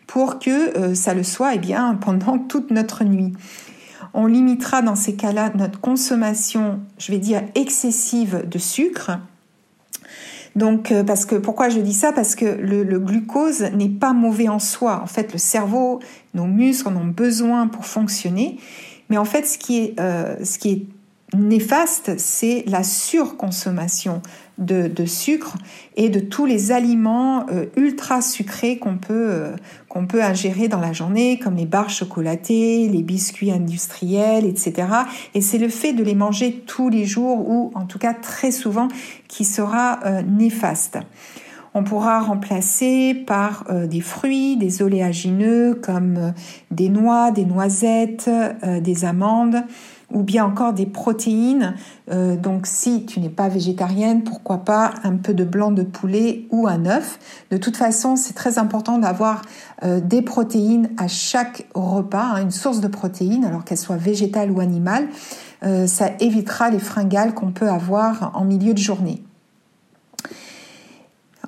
pour 0.05 0.37
que 0.37 0.77
euh, 0.77 0.93
ça 0.93 1.13
le 1.13 1.23
soit 1.23 1.55
eh 1.55 1.59
bien, 1.59 1.95
pendant 1.95 2.37
toute 2.37 2.71
notre 2.71 3.03
nuit. 3.03 3.33
On 4.13 4.25
limitera 4.27 4.81
dans 4.81 4.95
ces 4.95 5.15
cas-là 5.15 5.51
notre 5.55 5.79
consommation, 5.79 6.79
je 6.97 7.11
vais 7.11 7.17
dire, 7.17 7.41
excessive 7.55 8.43
de 8.47 8.57
sucre. 8.57 9.11
Donc, 10.55 10.91
euh, 10.91 11.03
parce 11.03 11.25
que 11.25 11.35
pourquoi 11.35 11.69
je 11.69 11.79
dis 11.79 11.93
ça? 11.93 12.11
Parce 12.11 12.35
que 12.35 12.45
le, 12.45 12.99
glucose 12.99 13.61
n'est 13.73 13.89
pas 13.89 14.13
mauvais 14.13 14.49
en 14.49 14.59
soi. 14.59 15.01
En 15.03 15.07
fait, 15.07 15.33
le 15.33 15.39
cerveau, 15.39 15.99
nos 16.35 16.45
muscles 16.45 16.89
en 16.89 16.97
ont 16.97 17.05
besoin 17.05 17.67
pour 17.67 17.85
fonctionner. 17.85 18.59
Mais 19.09 19.17
en 19.17 19.25
fait, 19.25 19.47
ce 19.47 19.57
qui 19.57 19.79
est, 19.79 19.99
euh, 19.99 20.35
ce 20.43 20.59
qui 20.59 20.69
est 20.69 20.85
néfaste, 21.33 22.17
c'est 22.17 22.63
la 22.67 22.83
surconsommation 22.83 24.21
de, 24.57 25.05
sucre 25.05 25.55
et 25.95 26.09
de 26.09 26.19
tous 26.19 26.45
les 26.45 26.71
aliments 26.71 27.45
euh, 27.51 27.65
ultra 27.75 28.21
sucrés 28.21 28.77
qu'on 28.77 28.97
peut, 28.97 29.27
euh, 29.29 29.55
qu'on 29.89 30.05
peut 30.05 30.23
ingérer 30.23 30.67
dans 30.67 30.79
la 30.79 30.93
journée, 30.93 31.39
comme 31.39 31.55
les 31.55 31.65
barres 31.65 31.89
chocolatées, 31.89 32.87
les 32.87 33.01
biscuits 33.01 33.51
industriels, 33.51 34.45
etc. 34.45 34.87
Et 35.33 35.41
c'est 35.41 35.57
le 35.57 35.69
fait 35.69 35.93
de 35.93 36.03
les 36.03 36.15
manger 36.15 36.63
tous 36.67 36.89
les 36.89 37.05
jours 37.05 37.49
ou 37.49 37.71
en 37.73 37.85
tout 37.85 37.99
cas 37.99 38.13
très 38.13 38.51
souvent 38.51 38.87
qui 39.27 39.43
sera 39.43 39.99
euh, 40.05 40.21
néfaste. 40.21 40.99
On 41.75 41.83
pourra 41.83 42.19
remplacer 42.19 43.15
par 43.15 43.65
des 43.87 44.01
fruits, 44.01 44.57
des 44.57 44.83
oléagineux 44.83 45.73
comme 45.73 46.31
des 46.69 46.87
noix, 46.87 47.31
des 47.31 47.45
noisettes, 47.45 48.29
des 48.63 49.05
amandes 49.05 49.63
ou 50.13 50.23
bien 50.23 50.45
encore 50.45 50.73
des 50.73 50.85
protéines. 50.85 51.75
Euh, 52.11 52.35
donc 52.35 52.67
si 52.67 53.05
tu 53.05 53.19
n'es 53.19 53.29
pas 53.29 53.49
végétarienne, 53.49 54.23
pourquoi 54.23 54.59
pas 54.59 54.93
un 55.03 55.17
peu 55.17 55.33
de 55.33 55.43
blanc 55.43 55.71
de 55.71 55.83
poulet 55.83 56.45
ou 56.51 56.67
un 56.67 56.85
œuf. 56.85 57.19
De 57.51 57.57
toute 57.57 57.75
façon, 57.75 58.15
c'est 58.15 58.33
très 58.33 58.57
important 58.57 58.97
d'avoir 58.97 59.41
euh, 59.83 59.99
des 59.99 60.21
protéines 60.21 60.89
à 60.97 61.07
chaque 61.07 61.67
repas, 61.73 62.33
hein, 62.35 62.41
une 62.41 62.51
source 62.51 62.79
de 62.79 62.87
protéines, 62.87 63.45
alors 63.45 63.65
qu'elle 63.65 63.77
soit 63.77 63.97
végétale 63.97 64.51
ou 64.51 64.59
animale. 64.59 65.07
Euh, 65.63 65.87
ça 65.87 66.11
évitera 66.19 66.69
les 66.69 66.79
fringales 66.79 67.33
qu'on 67.33 67.51
peut 67.51 67.69
avoir 67.69 68.31
en 68.35 68.45
milieu 68.45 68.73
de 68.73 68.79
journée. 68.79 69.23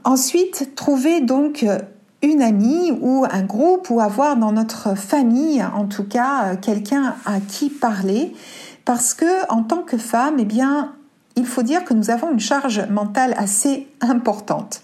Ensuite, 0.03 0.75
trouver 0.75 1.21
donc 1.21 1.65
une 2.25 2.41
amie 2.41 2.91
ou 3.01 3.25
un 3.29 3.43
groupe 3.43 3.89
ou 3.89 4.01
avoir 4.01 4.35
dans 4.35 4.51
notre 4.51 4.97
famille, 4.97 5.63
en 5.63 5.85
tout 5.85 6.03
cas, 6.03 6.45
euh, 6.45 6.55
quelqu'un 6.55 7.15
à 7.25 7.39
qui 7.39 7.69
parler. 7.69 8.33
Parce 8.83 9.13
que, 9.13 9.49
en 9.51 9.63
tant 9.63 9.81
que 9.81 9.97
femme, 9.97 10.35
eh 10.39 10.45
bien, 10.45 10.93
il 11.35 11.45
faut 11.45 11.63
dire 11.63 11.83
que 11.85 11.93
nous 11.93 12.09
avons 12.09 12.31
une 12.31 12.39
charge 12.39 12.87
mentale 12.89 13.33
assez 13.37 13.87
importante. 14.01 14.81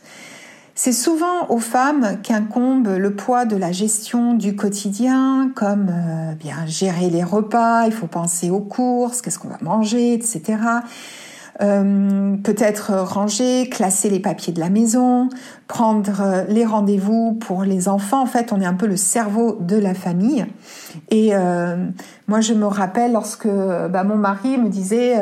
C'est 0.73 0.93
souvent 0.93 1.47
aux 1.49 1.59
femmes 1.59 2.17
qu'incombe 2.23 2.87
le 2.87 3.13
poids 3.13 3.45
de 3.45 3.55
la 3.55 3.71
gestion 3.71 4.33
du 4.33 4.55
quotidien, 4.55 5.51
comme 5.53 5.89
euh, 5.89 6.33
bien 6.33 6.65
gérer 6.65 7.09
les 7.09 7.23
repas, 7.23 7.85
il 7.85 7.91
faut 7.91 8.07
penser 8.07 8.49
aux 8.49 8.61
courses, 8.61 9.21
qu'est-ce 9.21 9.37
qu'on 9.37 9.49
va 9.49 9.59
manger, 9.61 10.13
etc. 10.13 10.57
Euh, 11.61 12.37
peut-être 12.43 12.91
ranger, 12.93 13.69
classer 13.69 14.09
les 14.09 14.19
papiers 14.19 14.51
de 14.51 14.59
la 14.59 14.69
maison, 14.69 15.29
prendre 15.67 16.19
euh, 16.19 16.43
les 16.47 16.65
rendez-vous 16.65 17.33
pour 17.33 17.63
les 17.63 17.87
enfants. 17.87 18.21
En 18.21 18.25
fait, 18.25 18.51
on 18.51 18.59
est 18.61 18.65
un 18.65 18.73
peu 18.73 18.87
le 18.87 18.97
cerveau 18.97 19.57
de 19.59 19.75
la 19.75 19.93
famille. 19.93 20.45
Et 21.11 21.35
euh, 21.35 21.75
moi, 22.27 22.41
je 22.41 22.53
me 22.53 22.65
rappelle 22.65 23.13
lorsque 23.13 23.47
bah, 23.47 24.03
mon 24.03 24.15
mari 24.15 24.57
me 24.57 24.69
disait, 24.69 25.15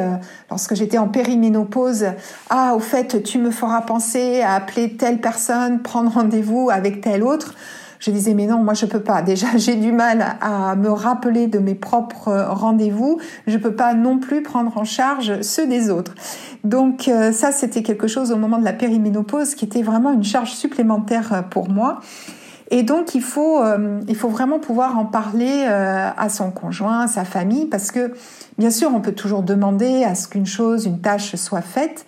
lorsque 0.50 0.76
j'étais 0.76 0.98
en 0.98 1.08
périménopause, 1.08 2.06
ah, 2.50 2.74
au 2.76 2.80
fait, 2.80 3.22
tu 3.24 3.38
me 3.40 3.52
feras 3.52 3.82
penser 3.82 4.42
à 4.42 4.54
appeler 4.54 4.96
telle 4.96 5.20
personne, 5.20 5.82
prendre 5.82 6.12
rendez-vous 6.12 6.70
avec 6.72 7.02
telle 7.02 7.24
autre. 7.24 7.56
Je 8.00 8.12
disais 8.12 8.34
mais 8.34 8.48
non, 8.48 8.64
moi 8.64 8.74
je 8.74 8.86
peux 8.86 9.02
pas. 9.02 9.22
Déjà 9.22 9.48
j'ai 9.58 9.76
du 9.76 9.92
mal 9.92 10.38
à 10.42 10.76
me 10.76 10.90
rappeler 10.90 11.48
de 11.48 11.60
mes 11.60 11.76
propres 11.76 12.48
rendez-vous. 12.50 13.20
Je 13.48 13.58
peux 13.58 13.76
pas 13.76 13.94
non 13.94 14.18
plus 14.18 14.42
prendre 14.42 14.78
en 14.78 14.86
charge 14.86 15.42
ceux 15.42 15.68
des 15.68 15.90
autres. 15.90 16.16
Donc 16.64 17.08
euh, 17.08 17.32
ça 17.32 17.52
c'était 17.52 17.84
quelque 17.84 18.08
chose 18.08 18.32
au 18.32 18.38
moment 18.38 18.58
de 18.58 18.66
la 18.66 18.74
périménopause 18.74 19.56
qui 19.56 19.66
était 19.66 19.84
vraiment 19.84 20.12
une 20.12 20.24
charge 20.24 20.52
supplémentaire 20.52 21.46
pour 21.50 21.70
moi. 21.70 22.00
Et 22.72 22.84
donc 22.84 23.16
il 23.16 23.22
faut, 23.22 23.62
euh, 23.64 24.00
il 24.08 24.16
faut 24.16 24.30
vraiment 24.30 24.60
pouvoir 24.60 24.98
en 24.98 25.06
parler 25.06 25.66
euh, 25.68 26.10
à 26.16 26.30
son 26.30 26.52
conjoint, 26.52 27.02
à 27.02 27.08
sa 27.08 27.26
famille, 27.26 27.66
parce 27.66 27.92
que 27.92 28.14
bien 28.58 28.70
sûr 28.70 28.92
on 28.94 29.02
peut 29.02 29.14
toujours 29.14 29.42
demander 29.42 30.04
à 30.04 30.14
ce 30.14 30.28
qu'une 30.28 30.46
chose, 30.46 30.86
une 30.86 31.02
tâche 31.02 31.36
soit 31.36 31.62
faite, 31.62 32.06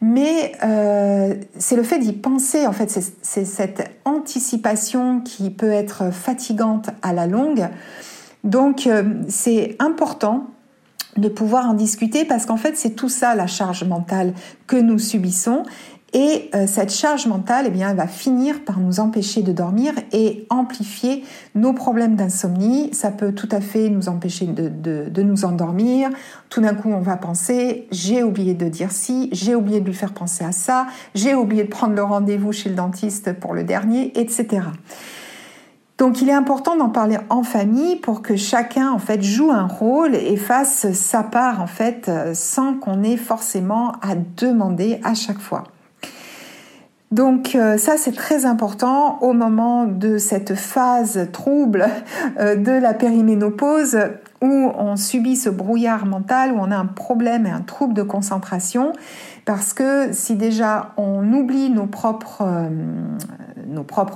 mais 0.00 0.52
euh, 0.62 1.34
c'est 1.58 1.76
le 1.76 1.82
fait 1.82 1.98
d'y 1.98 2.12
penser, 2.12 2.66
en 2.66 2.72
fait, 2.72 2.90
c'est 3.22 3.44
cette 3.44 3.90
anticipation 4.04 5.20
qui 5.20 5.50
peut 5.50 5.72
être 5.72 6.12
fatigante 6.12 6.90
à 7.02 7.12
la 7.12 7.26
longue. 7.26 7.68
Donc 8.44 8.88
c'est 9.28 9.76
important 9.80 10.46
de 11.16 11.28
pouvoir 11.28 11.68
en 11.68 11.74
discuter 11.74 12.24
parce 12.24 12.46
qu'en 12.46 12.56
fait 12.56 12.76
c'est 12.76 12.90
tout 12.90 13.08
ça 13.08 13.34
la 13.34 13.46
charge 13.46 13.84
mentale 13.84 14.32
que 14.66 14.76
nous 14.76 14.98
subissons 14.98 15.64
et 16.14 16.48
euh, 16.54 16.66
cette 16.66 16.92
charge 16.92 17.26
mentale, 17.26 17.66
eh 17.68 17.70
bien, 17.70 17.92
va 17.92 18.06
finir 18.06 18.64
par 18.64 18.80
nous 18.80 18.98
empêcher 18.98 19.42
de 19.42 19.52
dormir 19.52 19.92
et 20.12 20.46
amplifier 20.48 21.22
nos 21.54 21.74
problèmes 21.74 22.16
d'insomnie. 22.16 22.88
Ça 22.94 23.10
peut 23.10 23.32
tout 23.32 23.48
à 23.52 23.60
fait 23.60 23.90
nous 23.90 24.08
empêcher 24.08 24.46
de, 24.46 25.22
nous 25.22 25.44
endormir. 25.44 26.08
Tout 26.48 26.62
d'un 26.62 26.74
coup, 26.74 26.88
on 26.90 27.00
va 27.00 27.16
penser, 27.16 27.86
j'ai 27.90 28.22
oublié 28.22 28.54
de 28.54 28.68
dire 28.68 28.90
ci, 28.90 29.28
j'ai 29.32 29.54
oublié 29.54 29.80
de 29.80 29.86
lui 29.86 29.94
faire 29.94 30.14
penser 30.14 30.44
à 30.44 30.52
ça, 30.52 30.86
j'ai 31.14 31.34
oublié 31.34 31.64
de 31.64 31.68
prendre 31.68 31.94
le 31.94 32.02
rendez-vous 32.02 32.52
chez 32.52 32.70
le 32.70 32.74
dentiste 32.74 33.34
pour 33.34 33.52
le 33.52 33.64
dernier, 33.64 34.18
etc. 34.18 34.62
Donc 35.98 36.22
il 36.22 36.28
est 36.30 36.34
important 36.34 36.76
d'en 36.76 36.88
parler 36.88 37.18
en 37.28 37.42
famille 37.42 37.96
pour 37.96 38.22
que 38.22 38.36
chacun 38.36 38.90
en 38.92 38.98
fait 38.98 39.20
joue 39.20 39.50
un 39.50 39.66
rôle 39.66 40.14
et 40.14 40.36
fasse 40.36 40.92
sa 40.92 41.24
part 41.24 41.60
en 41.60 41.66
fait 41.66 42.10
sans 42.34 42.74
qu'on 42.74 43.02
ait 43.02 43.16
forcément 43.16 43.92
à 44.00 44.14
demander 44.14 45.00
à 45.02 45.14
chaque 45.14 45.40
fois. 45.40 45.64
Donc 47.10 47.54
euh, 47.54 47.78
ça 47.78 47.96
c'est 47.96 48.12
très 48.12 48.44
important 48.44 49.18
au 49.22 49.32
moment 49.32 49.86
de 49.86 50.18
cette 50.18 50.54
phase 50.54 51.28
trouble 51.32 51.86
euh, 52.38 52.54
de 52.54 52.72
la 52.72 52.92
périménopause 52.92 53.96
où 54.42 54.70
on 54.76 54.94
subit 54.96 55.34
ce 55.34 55.48
brouillard 55.48 56.04
mental, 56.06 56.52
où 56.52 56.58
on 56.58 56.70
a 56.70 56.76
un 56.76 56.86
problème 56.86 57.46
et 57.46 57.50
un 57.50 57.62
trouble 57.62 57.94
de 57.94 58.02
concentration, 58.02 58.92
parce 59.46 59.72
que 59.72 60.12
si 60.12 60.36
déjà 60.36 60.92
on 60.96 61.32
oublie 61.32 61.70
nos 61.70 61.86
propres, 61.86 62.42
euh, 62.42 62.68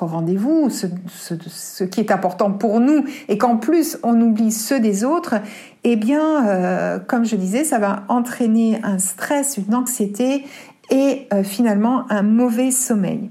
rendez-vous, 0.01 0.71
ce, 0.71 0.87
ce, 1.09 1.83
qui 1.83 1.99
est 1.99 2.13
important 2.13 2.53
pour 2.53 2.79
nous, 2.79 3.05
et 3.29 3.37
qu'en 3.37 3.57
plus 3.57 3.99
on 4.05 4.21
oublie 4.21 4.53
ceux 4.53 4.79
des 4.79 5.03
autres, 5.03 5.35
eh 5.83 5.97
bien, 5.97 7.01
comme 7.09 7.25
je 7.25 7.35
disais, 7.35 7.65
ça 7.65 7.81
va 7.81 8.05
entraîner 8.07 8.79
un 8.85 8.99
stress, 8.99 9.57
une 9.57 9.75
anxiété 9.75 10.45
et 10.91 11.27
euh, 11.33 11.43
finalement 11.43 12.05
un 12.11 12.23
mauvais 12.23 12.71
sommeil. 12.71 13.31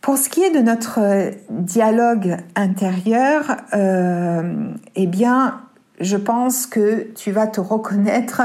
Pour 0.00 0.18
ce 0.18 0.28
qui 0.28 0.42
est 0.42 0.50
de 0.50 0.60
notre 0.60 1.00
euh, 1.00 1.30
dialogue 1.50 2.36
intérieur, 2.54 3.56
euh, 3.74 4.70
eh 4.94 5.06
bien, 5.06 5.60
je 5.98 6.16
pense 6.16 6.66
que 6.66 7.12
tu 7.14 7.32
vas 7.32 7.46
te 7.46 7.60
reconnaître 7.60 8.42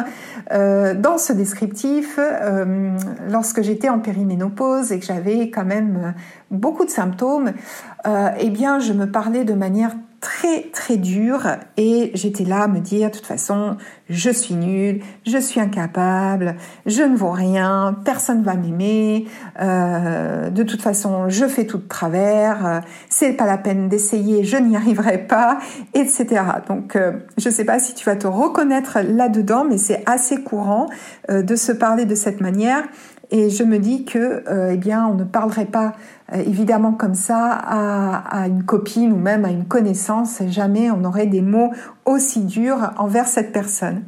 dans 0.49 1.17
ce 1.17 1.33
descriptif. 1.33 2.17
lorsque 3.29 3.61
j'étais 3.61 3.89
en 3.89 3.99
périménopause 3.99 4.93
et 4.93 4.99
que 4.99 5.05
j'avais 5.05 5.49
quand 5.49 5.65
même 5.65 6.13
beaucoup 6.49 6.85
de 6.85 6.89
symptômes, 6.89 7.51
eh 8.05 8.49
bien, 8.51 8.79
je 8.79 8.93
me 8.93 9.11
parlais 9.11 9.43
de 9.43 9.53
manière 9.53 9.91
très 10.21 10.69
très 10.71 10.97
dur. 10.97 11.47
Et 11.77 12.11
j'étais 12.13 12.45
là 12.45 12.63
à 12.63 12.67
me 12.67 12.79
dire 12.79 13.09
de 13.09 13.15
toute 13.15 13.25
façon 13.25 13.75
je 14.09 14.29
suis 14.29 14.53
nulle, 14.53 15.01
je 15.25 15.37
suis 15.37 15.59
incapable, 15.59 16.55
je 16.85 17.01
ne 17.01 17.15
vaux 17.17 17.31
rien, 17.31 17.97
personne 18.05 18.43
va 18.43 18.55
m'aimer, 18.55 19.25
euh, 19.59 20.49
de 20.49 20.63
toute 20.63 20.81
façon 20.81 21.27
je 21.27 21.45
fais 21.45 21.65
tout 21.65 21.79
de 21.79 21.87
travers, 21.87 22.65
euh, 22.65 22.79
c'est 23.09 23.33
pas 23.33 23.45
la 23.45 23.57
peine 23.57 23.89
d'essayer, 23.89 24.43
je 24.43 24.57
n'y 24.57 24.75
arriverai 24.75 25.17
pas, 25.17 25.59
etc. 25.93 26.27
Donc 26.67 26.95
euh, 26.95 27.13
je 27.37 27.49
sais 27.49 27.65
pas 27.65 27.79
si 27.79 27.95
tu 27.95 28.05
vas 28.05 28.15
te 28.15 28.27
reconnaître 28.27 28.99
là-dedans, 28.99 29.65
mais 29.65 29.77
c'est 29.77 30.03
assez 30.05 30.43
courant 30.43 30.87
euh, 31.29 31.41
de 31.41 31.55
se 31.55 31.71
parler 31.71 32.05
de 32.05 32.15
cette 32.15 32.41
manière 32.41 32.83
et 33.31 33.49
je 33.49 33.63
me 33.63 33.79
dis 33.79 34.03
que, 34.03 34.43
euh, 34.49 34.71
eh 34.73 34.77
bien, 34.77 35.07
on 35.07 35.13
ne 35.13 35.23
parlerait 35.23 35.65
pas 35.65 35.93
euh, 36.33 36.43
évidemment 36.45 36.91
comme 36.91 37.15
ça 37.15 37.49
à, 37.49 38.47
une 38.47 38.63
copine 38.63 39.13
ou 39.13 39.17
même 39.17 39.45
à 39.45 39.49
une 39.49 39.65
connaissance. 39.65 40.41
Jamais 40.47 40.91
on 40.91 41.05
aurait 41.05 41.27
des 41.27 41.41
mots 41.41 41.71
aussi 42.05 42.41
durs 42.41 42.91
envers 42.97 43.27
cette 43.27 43.53
personne. 43.53 44.03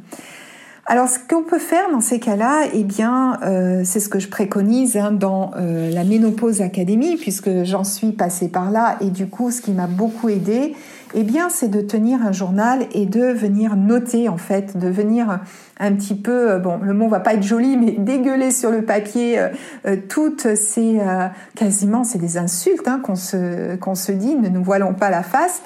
Alors, 0.86 1.08
ce 1.08 1.18
qu'on 1.18 1.42
peut 1.42 1.58
faire 1.58 1.90
dans 1.90 2.02
ces 2.02 2.20
cas-là, 2.20 2.66
eh 2.74 2.84
bien, 2.84 3.38
euh, 3.42 3.80
c'est 3.84 4.00
ce 4.00 4.10
que 4.10 4.18
je 4.18 4.28
préconise 4.28 4.98
hein, 4.98 5.12
dans 5.12 5.52
la 5.56 6.04
Ménopause 6.04 6.60
Académie, 6.60 7.16
puisque 7.16 7.64
j'en 7.64 7.84
suis 7.84 8.12
passée 8.12 8.48
par 8.48 8.70
là, 8.70 8.98
et 9.00 9.08
du 9.08 9.26
coup, 9.26 9.50
ce 9.50 9.62
qui 9.62 9.72
m'a 9.72 9.86
beaucoup 9.86 10.28
aidé, 10.28 10.74
eh 11.14 11.22
bien, 11.22 11.48
c'est 11.48 11.68
de 11.68 11.80
tenir 11.80 12.20
un 12.22 12.32
journal 12.32 12.86
et 12.92 13.06
de 13.06 13.24
venir 13.24 13.76
noter, 13.76 14.28
en 14.28 14.36
fait, 14.36 14.76
de 14.76 14.88
venir 14.88 15.40
un 15.78 15.92
petit 15.92 16.14
peu, 16.14 16.52
euh, 16.52 16.58
bon, 16.58 16.78
le 16.82 16.92
mot 16.92 17.08
va 17.08 17.20
pas 17.20 17.34
être 17.34 17.42
joli, 17.42 17.76
mais 17.76 17.92
dégueuler 17.98 18.50
sur 18.50 18.70
le 18.70 18.82
papier 18.82 19.38
euh, 19.38 19.48
euh, 19.86 19.96
toutes 20.08 20.54
ces, 20.54 21.00
quasiment, 21.54 22.04
c'est 22.04 22.18
des 22.18 22.36
insultes 22.36 22.86
hein, 22.86 23.00
qu'on 23.02 23.16
se, 23.16 23.76
qu'on 23.76 23.94
se 23.94 24.12
dit, 24.12 24.34
ne 24.34 24.48
nous 24.48 24.62
voilons 24.62 24.94
pas 24.94 25.10
la 25.10 25.22
face. 25.22 25.62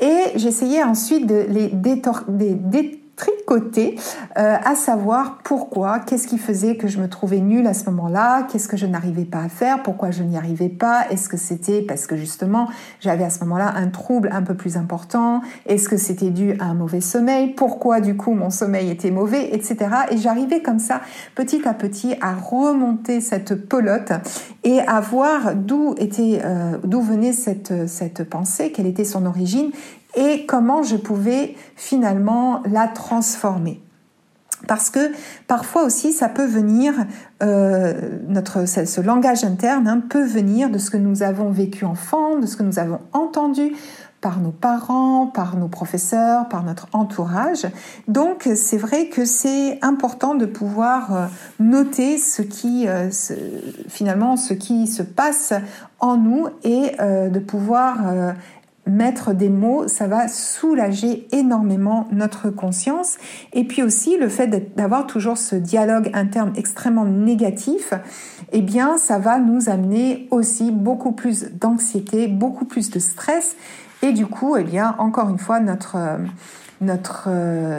Et 0.00 0.36
j'essayais 0.36 0.82
ensuite 0.82 1.26
de 1.26 1.46
les 1.48 1.68
détor 1.68 2.24
des, 2.28 2.99
tricoter, 3.20 3.96
euh, 4.38 4.56
à 4.64 4.74
savoir 4.74 5.38
pourquoi, 5.44 5.98
qu'est-ce 5.98 6.26
qui 6.26 6.38
faisait 6.38 6.76
que 6.76 6.88
je 6.88 6.98
me 6.98 7.08
trouvais 7.08 7.40
nulle 7.40 7.66
à 7.66 7.74
ce 7.74 7.84
moment-là, 7.90 8.44
qu'est-ce 8.44 8.66
que 8.66 8.78
je 8.78 8.86
n'arrivais 8.86 9.26
pas 9.26 9.42
à 9.42 9.48
faire, 9.48 9.82
pourquoi 9.82 10.10
je 10.10 10.22
n'y 10.22 10.38
arrivais 10.38 10.70
pas, 10.70 11.04
est-ce 11.10 11.28
que 11.28 11.36
c'était 11.36 11.82
parce 11.82 12.06
que 12.06 12.16
justement 12.16 12.68
j'avais 13.00 13.24
à 13.24 13.30
ce 13.30 13.40
moment-là 13.40 13.74
un 13.76 13.88
trouble 13.88 14.30
un 14.32 14.42
peu 14.42 14.54
plus 14.54 14.78
important, 14.78 15.42
est-ce 15.66 15.88
que 15.88 15.98
c'était 15.98 16.30
dû 16.30 16.54
à 16.60 16.64
un 16.64 16.74
mauvais 16.74 17.02
sommeil, 17.02 17.52
pourquoi 17.54 18.00
du 18.00 18.16
coup 18.16 18.32
mon 18.32 18.48
sommeil 18.48 18.90
était 18.90 19.10
mauvais, 19.10 19.54
etc. 19.54 19.76
Et 20.10 20.16
j'arrivais 20.16 20.62
comme 20.62 20.78
ça 20.78 21.02
petit 21.34 21.68
à 21.68 21.74
petit 21.74 22.14
à 22.22 22.34
remonter 22.34 23.20
cette 23.20 23.54
pelote 23.68 24.12
et 24.64 24.80
à 24.80 25.00
voir 25.00 25.54
d'où 25.54 25.94
était, 25.98 26.40
euh, 26.42 26.78
d'où 26.84 27.02
venait 27.02 27.32
cette, 27.32 27.86
cette 27.86 28.24
pensée, 28.24 28.72
quelle 28.72 28.86
était 28.86 29.04
son 29.04 29.26
origine 29.26 29.72
et 30.14 30.46
comment 30.46 30.82
je 30.82 30.96
pouvais 30.96 31.54
finalement 31.76 32.62
la 32.66 32.88
transformer. 32.88 33.82
Parce 34.66 34.90
que 34.90 35.12
parfois 35.46 35.84
aussi, 35.84 36.12
ça 36.12 36.28
peut 36.28 36.46
venir, 36.46 36.94
euh, 37.42 38.18
notre, 38.28 38.66
ce 38.66 39.00
langage 39.00 39.44
interne 39.44 39.88
hein, 39.88 40.02
peut 40.08 40.24
venir 40.24 40.70
de 40.70 40.78
ce 40.78 40.90
que 40.90 40.96
nous 40.96 41.22
avons 41.22 41.50
vécu 41.50 41.84
enfant, 41.84 42.38
de 42.38 42.46
ce 42.46 42.56
que 42.56 42.62
nous 42.62 42.78
avons 42.78 43.00
entendu 43.12 43.72
par 44.20 44.38
nos 44.38 44.50
parents, 44.50 45.28
par 45.28 45.56
nos 45.56 45.68
professeurs, 45.68 46.46
par 46.48 46.62
notre 46.62 46.88
entourage. 46.92 47.66
Donc 48.06 48.50
c'est 48.54 48.76
vrai 48.76 49.08
que 49.08 49.24
c'est 49.24 49.82
important 49.82 50.34
de 50.34 50.44
pouvoir 50.44 51.16
euh, 51.16 51.26
noter 51.58 52.18
ce 52.18 52.42
qui 52.42 52.86
euh, 52.86 53.08
finalement 53.88 54.36
ce 54.36 54.52
qui 54.52 54.86
se 54.86 55.02
passe 55.02 55.54
en 56.00 56.18
nous 56.18 56.48
et 56.64 56.92
de 56.98 57.38
pouvoir 57.38 57.98
mettre 58.86 59.34
des 59.34 59.48
mots, 59.48 59.86
ça 59.88 60.06
va 60.06 60.28
soulager 60.28 61.28
énormément 61.32 62.08
notre 62.12 62.50
conscience. 62.50 63.18
Et 63.52 63.64
puis 63.64 63.82
aussi, 63.82 64.16
le 64.16 64.28
fait 64.28 64.74
d'avoir 64.76 65.06
toujours 65.06 65.38
ce 65.38 65.56
dialogue 65.56 66.10
interne 66.14 66.52
extrêmement 66.56 67.04
négatif, 67.04 67.94
eh 68.52 68.62
bien, 68.62 68.98
ça 68.98 69.18
va 69.18 69.38
nous 69.38 69.68
amener 69.68 70.28
aussi 70.30 70.70
beaucoup 70.70 71.12
plus 71.12 71.52
d'anxiété, 71.52 72.26
beaucoup 72.26 72.64
plus 72.64 72.90
de 72.90 72.98
stress. 72.98 73.56
Et 74.02 74.12
du 74.12 74.26
coup, 74.26 74.56
eh 74.56 74.64
bien, 74.64 74.94
encore 74.98 75.28
une 75.28 75.38
fois, 75.38 75.60
notre, 75.60 75.96
notre, 76.80 77.28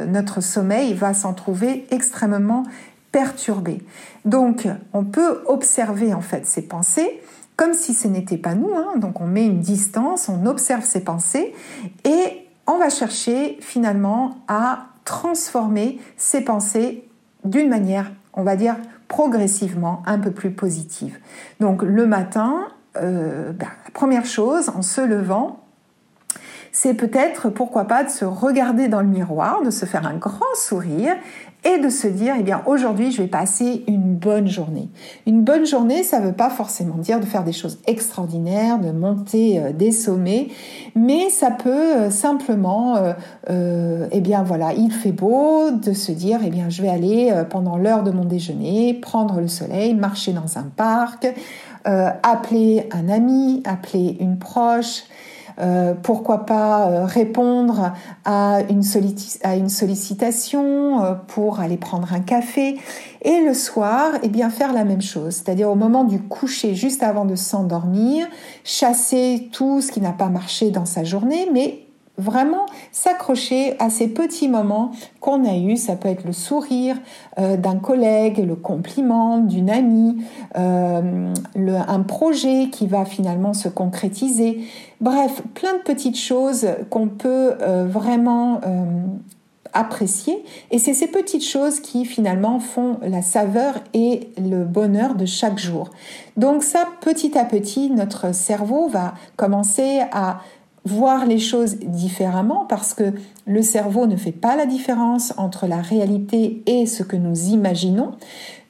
notre 0.06 0.42
sommeil 0.42 0.94
va 0.94 1.14
s'en 1.14 1.34
trouver 1.34 1.88
extrêmement 1.92 2.64
perturbé. 3.12 3.84
Donc, 4.26 4.68
on 4.94 5.04
peut 5.04 5.42
observer 5.46 6.14
en 6.14 6.22
fait 6.22 6.48
ces 6.48 6.62
pensées, 6.62 7.22
comme 7.62 7.76
si 7.76 7.94
ce 7.94 8.08
n'était 8.08 8.40
pas 8.40 8.56
nous. 8.56 8.74
Hein. 8.76 8.98
Donc 8.98 9.22
on 9.22 9.28
met 9.28 9.46
une 9.46 9.60
distance, 9.60 10.30
on 10.30 10.48
observe 10.48 10.84
ses 10.84 11.02
pensées 11.02 11.54
et 12.06 12.48
on 12.66 12.80
va 12.80 12.90
chercher 12.90 13.60
finalement 13.62 14.40
à 14.48 14.88
transformer 15.06 16.00
ces 16.18 16.42
pensées 16.42 17.08
d'une 17.46 17.70
manière, 17.70 18.12
on 18.34 18.42
va 18.42 18.56
dire, 18.56 18.78
progressivement 19.08 20.02
un 20.08 20.18
peu 20.18 20.32
plus 20.32 20.50
positive. 20.50 21.20
Donc 21.60 21.84
le 21.84 22.08
matin, 22.08 22.68
euh, 22.98 23.52
ben, 23.52 23.68
la 23.86 23.92
première 23.92 24.26
chose, 24.26 24.70
en 24.70 24.82
se 24.82 25.02
levant, 25.02 25.60
c'est 26.72 26.96
peut-être, 26.96 27.50
pourquoi 27.50 27.86
pas, 27.86 28.04
de 28.04 28.10
se 28.10 28.26
regarder 28.26 28.88
dans 28.88 29.02
le 29.02 29.08
miroir, 29.08 29.62
de 29.62 29.70
se 29.70 29.86
faire 29.86 30.08
un 30.08 30.16
grand 30.16 30.56
sourire 30.56 31.16
et 31.64 31.78
de 31.78 31.90
se 31.90 32.08
dire, 32.08 32.34
eh 32.40 32.44
bien, 32.44 32.64
aujourd'hui, 32.66 33.12
je 33.12 33.22
vais 33.22 33.28
passer 33.28 33.84
une 33.88 34.16
bonne 34.16 34.48
journée. 34.48 34.90
Une 35.28 35.44
bonne 35.44 35.66
journée, 35.66 36.02
ça 36.02 36.20
ne 36.20 36.26
veut 36.26 36.34
pas 36.34 36.50
forcément 36.50 36.96
dire 36.96 37.20
de 37.20 37.26
faire 37.26 37.44
des 37.44 37.52
choses 37.52 37.78
extraordinaires, 37.86 38.80
de 38.80 38.92
monter 38.92 39.60
euh, 39.60 39.72
des 39.72 39.92
sommets, 39.92 40.48
mais 40.96 41.30
ça 41.30 41.52
peut 41.52 41.70
euh, 41.70 42.10
simplement, 42.10 42.98
euh, 43.50 44.08
eh 44.12 44.22
bien, 44.22 44.42
voilà, 44.42 44.74
il 44.74 44.92
fait 44.92 45.12
beau, 45.12 45.70
de 45.70 45.94
se 45.94 46.12
dire, 46.12 46.40
eh 46.44 46.50
bien, 46.50 46.70
je 46.70 46.82
vais 46.82 46.90
aller 46.90 47.32
pendant 47.50 47.78
l'heure 47.78 48.04
de 48.04 48.12
mon 48.12 48.26
déjeuner, 48.26 48.96
prendre 48.96 49.40
le 49.40 49.48
soleil, 49.48 49.94
marcher 49.94 50.34
dans 50.34 50.58
un 50.58 50.64
parc, 50.76 51.28
appeler 51.84 52.88
un 52.92 53.10
ami, 53.10 53.62
appeler 53.66 54.18
une 54.20 54.38
proche, 54.38 55.04
euh, 55.62 55.94
pourquoi 55.94 56.46
pas 56.46 56.88
euh, 56.88 57.06
répondre 57.06 57.94
à 58.26 58.62
une, 58.70 58.82
sollicitation 58.82 61.04
euh, 61.04 61.14
pour 61.28 61.60
aller 61.60 61.78
prendre 61.78 62.12
un 62.14 62.20
café 62.20 62.80
et 63.22 63.42
le 63.42 63.54
soir 63.54 64.14
eh 64.24 64.30
bien 64.30 64.50
faire 64.50 64.74
la 64.74 64.84
même 64.84 65.04
chose. 65.04 65.36
C'est-à-dire 65.36 65.70
au 65.70 65.76
moment 65.76 66.04
du 66.04 66.20
coucher 66.20 66.74
juste 66.74 67.04
avant 67.04 67.26
de 67.26 67.36
s'endormir 67.36 68.26
chasser 68.64 69.50
tout 69.52 69.82
ce 69.82 69.92
qui 69.92 70.02
n'a 70.02 70.14
pas 70.14 70.30
marché 70.30 70.72
dans 70.72 70.86
sa 70.86 71.04
journée 71.04 71.48
mais 71.54 71.81
vraiment 72.18 72.66
s'accrocher 72.92 73.76
à 73.80 73.90
ces 73.90 74.08
petits 74.08 74.48
moments 74.48 74.92
qu'on 75.20 75.46
a 75.46 75.56
eus. 75.56 75.78
Ça 75.78 75.96
peut 75.96 76.10
être 76.10 76.26
le 76.26 76.34
sourire 76.34 76.98
euh, 77.40 77.58
d'un 77.58 77.78
collègue, 77.78 78.46
le 78.46 78.56
compliment 78.56 79.38
d'une 79.38 79.70
amie, 79.70 80.24
euh, 80.58 81.34
un 81.56 82.00
projet 82.02 82.70
qui 82.72 82.88
va 82.88 83.06
finalement 83.06 83.54
se 83.54 83.70
concrétiser. 83.70 84.62
Bref, 85.00 85.42
plein 85.54 85.74
de 85.74 85.84
petites 85.84 86.20
choses 86.20 86.68
qu'on 86.90 87.08
peut 87.08 87.56
euh, 87.62 87.88
vraiment 87.88 88.62
apprécier. 89.74 90.44
Et 90.70 90.80
c'est 90.80 90.94
ces 90.94 91.08
petites 91.08 91.46
choses 91.46 91.80
qui 91.80 92.04
finalement 92.04 92.60
font 92.60 92.98
la 93.02 93.22
saveur 93.22 93.76
et 93.94 94.30
le 94.38 94.66
bonheur 94.66 95.16
de 95.16 95.26
chaque 95.26 95.58
jour. 95.58 95.90
Donc 96.36 96.64
ça, 96.64 96.86
petit 97.00 97.38
à 97.38 97.46
petit, 97.46 97.90
notre 97.90 98.34
cerveau 98.34 98.90
va 98.90 99.14
commencer 99.38 100.02
à 100.12 100.42
voir 100.84 101.26
les 101.26 101.38
choses 101.38 101.78
différemment 101.78 102.66
parce 102.68 102.94
que 102.94 103.14
le 103.46 103.62
cerveau 103.62 104.08
ne 104.08 104.16
fait 104.16 104.32
pas 104.32 104.56
la 104.56 104.66
différence 104.66 105.34
entre 105.38 105.68
la 105.68 105.82
réalité 105.82 106.64
et 106.66 106.86
ce 106.86 107.04
que 107.04 107.16
nous 107.16 107.50
imaginons. 107.50 108.12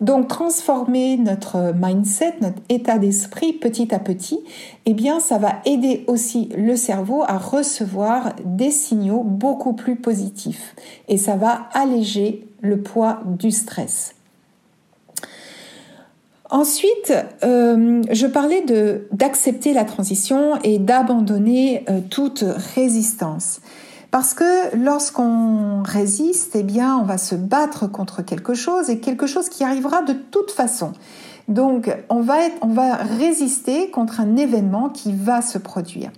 Donc 0.01 0.27
transformer 0.27 1.17
notre 1.17 1.73
mindset, 1.73 2.35
notre 2.41 2.61
état 2.69 2.97
d'esprit 2.97 3.53
petit 3.53 3.93
à 3.93 3.99
petit, 3.99 4.39
eh 4.85 4.93
bien 4.93 5.19
ça 5.19 5.37
va 5.37 5.61
aider 5.65 6.03
aussi 6.07 6.49
le 6.57 6.75
cerveau 6.75 7.23
à 7.25 7.37
recevoir 7.37 8.33
des 8.43 8.71
signaux 8.71 9.23
beaucoup 9.23 9.73
plus 9.73 9.95
positifs 9.95 10.75
et 11.07 11.17
ça 11.17 11.35
va 11.35 11.69
alléger 11.73 12.47
le 12.61 12.81
poids 12.81 13.21
du 13.25 13.51
stress. 13.51 14.15
Ensuite, 16.51 17.13
euh, 17.45 18.03
je 18.11 18.27
parlais 18.27 18.61
de 18.61 19.07
d'accepter 19.13 19.71
la 19.71 19.85
transition 19.85 20.59
et 20.63 20.79
d'abandonner 20.79 21.85
euh, 21.89 22.01
toute 22.09 22.43
résistance. 22.75 23.61
Parce 24.11 24.33
que 24.33 24.75
lorsqu'on 24.75 25.81
résiste, 25.81 26.57
eh 26.57 26.63
bien, 26.63 26.97
on 26.97 27.03
va 27.03 27.17
se 27.17 27.35
battre 27.35 27.89
contre 27.89 28.21
quelque 28.21 28.53
chose 28.53 28.89
et 28.89 28.99
quelque 28.99 29.27
chose 29.27 29.47
qui 29.47 29.63
arrivera 29.63 30.01
de 30.01 30.11
toute 30.11 30.51
façon. 30.51 30.91
Donc, 31.47 31.89
on 32.09 32.19
va, 32.19 32.45
être, 32.45 32.57
on 32.61 32.73
va 32.73 32.95
résister 32.95 33.89
contre 33.89 34.19
un 34.19 34.35
événement 34.35 34.89
qui 34.89 35.13
va 35.13 35.41
se 35.41 35.57
produire. 35.57 36.11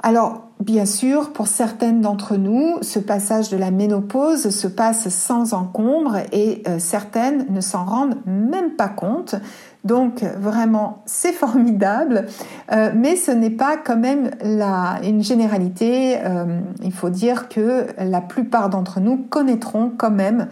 Alors, 0.00 0.47
bien 0.60 0.86
sûr, 0.86 1.32
pour 1.32 1.46
certaines 1.46 2.00
d'entre 2.00 2.36
nous, 2.36 2.78
ce 2.82 2.98
passage 2.98 3.48
de 3.48 3.56
la 3.56 3.70
ménopause 3.70 4.50
se 4.50 4.66
passe 4.66 5.08
sans 5.08 5.54
encombre 5.54 6.16
et 6.32 6.62
euh, 6.66 6.78
certaines 6.78 7.46
ne 7.50 7.60
s'en 7.60 7.84
rendent 7.84 8.16
même 8.26 8.72
pas 8.72 8.88
compte. 8.88 9.36
Donc, 9.84 10.22
vraiment, 10.22 11.02
c'est 11.06 11.32
formidable, 11.32 12.26
euh, 12.72 12.90
mais 12.94 13.14
ce 13.14 13.30
n'est 13.30 13.50
pas 13.50 13.76
quand 13.76 13.96
même 13.96 14.30
une 14.42 15.22
généralité. 15.22 16.18
Euh, 16.24 16.60
il 16.82 16.92
faut 16.92 17.10
dire 17.10 17.48
que 17.48 17.86
la 17.98 18.20
plupart 18.20 18.68
d'entre 18.68 19.00
nous 19.00 19.16
connaîtront 19.16 19.92
quand 19.96 20.10
même 20.10 20.48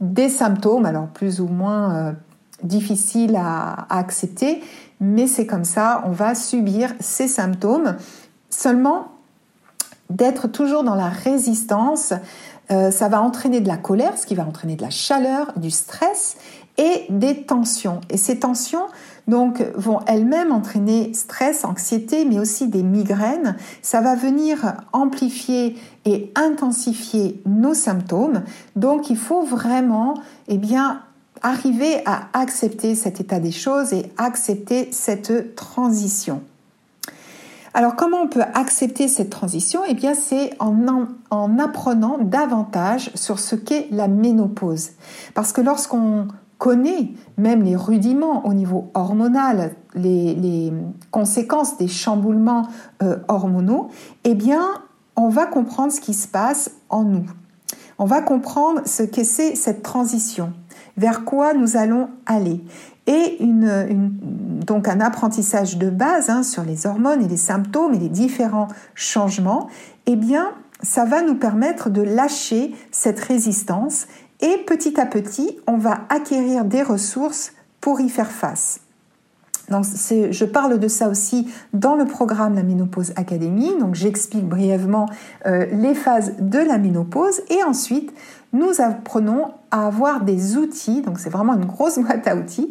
des 0.00 0.28
symptômes, 0.28 0.84
alors 0.84 1.06
plus 1.06 1.40
ou 1.40 1.48
moins 1.48 2.14
difficiles 2.62 3.36
à 3.36 3.86
accepter, 3.88 4.62
mais 5.00 5.26
c'est 5.26 5.46
comme 5.46 5.64
ça, 5.64 6.02
on 6.06 6.10
va 6.10 6.34
subir 6.34 6.92
ces 7.00 7.26
symptômes. 7.26 7.96
Seulement, 8.50 9.15
d'être 10.10 10.48
toujours 10.48 10.84
dans 10.84 10.94
la 10.94 11.08
résistance, 11.08 12.12
euh, 12.70 12.90
ça 12.90 13.08
va 13.08 13.22
entraîner 13.22 13.60
de 13.60 13.68
la 13.68 13.76
colère, 13.76 14.18
ce 14.18 14.26
qui 14.26 14.34
va 14.34 14.44
entraîner 14.44 14.76
de 14.76 14.82
la 14.82 14.90
chaleur, 14.90 15.52
du 15.56 15.70
stress 15.70 16.36
et 16.78 17.06
des 17.08 17.44
tensions. 17.44 18.00
Et 18.10 18.16
ces 18.16 18.38
tensions, 18.38 18.86
donc, 19.28 19.64
vont 19.74 20.00
elles-mêmes 20.06 20.52
entraîner 20.52 21.12
stress, 21.14 21.64
anxiété, 21.64 22.24
mais 22.24 22.38
aussi 22.38 22.68
des 22.68 22.82
migraines. 22.82 23.56
Ça 23.82 24.00
va 24.00 24.14
venir 24.14 24.74
amplifier 24.92 25.76
et 26.04 26.32
intensifier 26.34 27.40
nos 27.46 27.74
symptômes. 27.74 28.42
Donc, 28.76 29.10
il 29.10 29.16
faut 29.16 29.42
vraiment, 29.42 30.14
eh 30.48 30.60
arriver 31.42 32.02
à 32.06 32.28
accepter 32.32 32.94
cet 32.94 33.20
état 33.20 33.40
des 33.40 33.52
choses 33.52 33.92
et 33.92 34.10
accepter 34.16 34.88
cette 34.90 35.54
transition. 35.54 36.42
Alors 37.76 37.94
comment 37.94 38.22
on 38.22 38.26
peut 38.26 38.40
accepter 38.54 39.06
cette 39.06 39.28
transition? 39.28 39.82
Eh 39.86 39.92
bien 39.92 40.14
c'est 40.14 40.54
en, 40.60 41.58
apprenant 41.58 42.16
davantage 42.16 43.10
sur 43.14 43.38
ce 43.38 43.54
qu'est 43.54 43.88
la 43.90 44.08
ménopause. 44.08 44.92
Parce 45.34 45.52
que 45.52 45.60
lorsqu'on 45.60 46.26
connaît 46.56 47.10
même 47.36 47.62
les 47.62 47.76
rudiments 47.76 48.46
au 48.46 48.54
niveau 48.54 48.90
hormonal, 48.94 49.74
les, 49.94 50.72
conséquences 51.10 51.76
des 51.76 51.86
chamboulements 51.86 52.66
euh, 53.02 53.18
hormonaux, 53.28 53.88
eh 54.24 54.34
bien 54.34 54.62
on 55.14 55.28
va 55.28 55.44
comprendre 55.44 55.92
ce 55.92 56.00
qui 56.00 56.14
se 56.14 56.28
passe 56.28 56.70
en 56.88 57.02
nous. 57.02 57.26
On 57.98 58.06
va 58.06 58.22
comprendre 58.22 58.80
ce 58.86 59.02
que 59.02 59.22
c'est 59.22 59.54
cette 59.54 59.82
transition, 59.82 60.54
vers 60.96 61.26
quoi 61.26 61.52
nous 61.52 61.76
allons 61.76 62.08
aller 62.24 62.64
et 63.06 63.42
une, 63.42 64.10
donc 64.64 64.88
un 64.88 65.00
apprentissage 65.00 65.78
de 65.78 65.90
base 65.90 66.30
hein, 66.30 66.42
sur 66.42 66.64
les 66.64 66.86
hormones 66.86 67.22
et 67.22 67.28
les 67.28 67.36
symptômes 67.36 67.94
et 67.94 67.98
les 67.98 68.08
différents 68.08 68.68
changements, 68.94 69.68
eh 70.06 70.16
bien, 70.16 70.52
ça 70.82 71.04
va 71.04 71.22
nous 71.22 71.36
permettre 71.36 71.90
de 71.90 72.02
lâcher 72.02 72.74
cette 72.90 73.20
résistance 73.20 74.06
et 74.40 74.58
petit 74.66 75.00
à 75.00 75.06
petit, 75.06 75.58
on 75.66 75.78
va 75.78 76.00
acquérir 76.08 76.64
des 76.64 76.82
ressources 76.82 77.52
pour 77.80 78.00
y 78.00 78.08
faire 78.08 78.30
face. 78.30 78.80
Donc, 79.70 79.84
je 80.30 80.44
parle 80.44 80.78
de 80.78 80.88
ça 80.88 81.08
aussi 81.08 81.48
dans 81.72 81.96
le 81.96 82.04
programme 82.04 82.54
La 82.54 82.62
Ménopause 82.62 83.12
Académie. 83.16 83.72
Donc, 83.80 83.94
j'explique 83.94 84.48
brièvement 84.48 85.06
euh, 85.46 85.66
les 85.72 85.94
phases 85.94 86.34
de 86.38 86.58
la 86.58 86.78
ménopause 86.78 87.40
et 87.50 87.62
ensuite, 87.62 88.12
nous 88.52 88.80
apprenons 88.80 89.52
à 89.70 89.86
avoir 89.86 90.22
des 90.22 90.56
outils, 90.56 91.02
donc 91.02 91.18
c'est 91.18 91.28
vraiment 91.28 91.54
une 91.54 91.66
grosse 91.66 91.98
boîte 92.02 92.26
à 92.26 92.36
outils, 92.36 92.70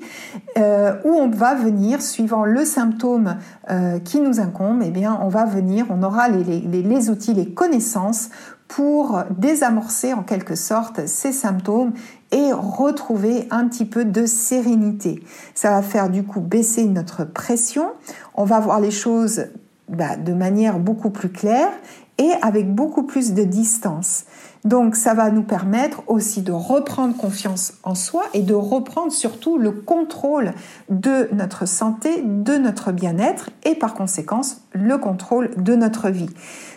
euh, 0.58 0.93
où 1.03 1.10
on 1.10 1.29
va 1.29 1.53
venir, 1.53 2.01
suivant 2.01 2.45
le 2.45 2.65
symptôme 2.65 3.36
euh, 3.69 3.99
qui 3.99 4.19
nous 4.19 4.39
incombe, 4.39 4.81
eh 4.84 4.89
bien, 4.89 5.19
on 5.21 5.27
va 5.27 5.45
venir, 5.45 5.86
on 5.89 6.01
aura 6.01 6.29
les 6.29 7.10
outils, 7.10 7.34
les 7.34 7.49
connaissances 7.49 8.29
pour 8.67 9.23
désamorcer 9.38 10.13
en 10.13 10.23
quelque 10.23 10.56
sorte 10.56 11.06
ces 11.08 11.32
symptômes 11.32 11.93
et 12.32 12.51
retrouver 12.51 13.47
un 13.51 13.67
petit 13.67 13.86
peu 13.86 14.06
de 14.06 14.25
sérénité. 14.25 15.23
Ça 15.54 15.69
va 15.69 15.82
faire 15.82 16.10
du 16.10 16.23
coup 16.23 16.41
baisser 16.41 16.86
notre 16.86 17.23
pression, 17.23 17.88
on 18.34 18.43
va 18.43 18.60
voir 18.60 18.80
les 18.80 18.91
choses 18.91 19.45
bah, 19.88 20.15
de 20.15 20.34
manière 20.34 20.80
beaucoup 20.80 21.12
plus 21.12 21.30
claire 21.30 21.71
et 22.17 22.32
avec 22.41 22.73
beaucoup 22.73 23.04
plus 23.04 23.34
de 23.34 23.43
distance. 23.43 24.25
Donc 24.63 24.95
ça 24.95 25.13
va 25.13 25.30
nous 25.30 25.43
permettre 25.43 26.01
aussi 26.08 26.41
de 26.41 26.51
reprendre 26.51 27.15
confiance 27.15 27.73
en 27.84 27.93
soi 27.93 28.23
et 28.34 28.41
de 28.41 28.56
reprendre 28.56 29.12
surtout 29.12 29.60
le 29.60 29.71
contrôle 29.71 30.54
de 30.89 31.30
notre 31.34 31.67
santé, 31.67 32.23
de 32.23 32.58
notre 32.58 32.91
bien-être 32.91 33.51
et 33.63 33.75
par 33.75 33.93
conséquence 33.93 34.62
le 34.71 34.97
contrôle 34.97 35.51
de 35.58 35.75
notre 35.75 36.10
vie. 36.10 36.30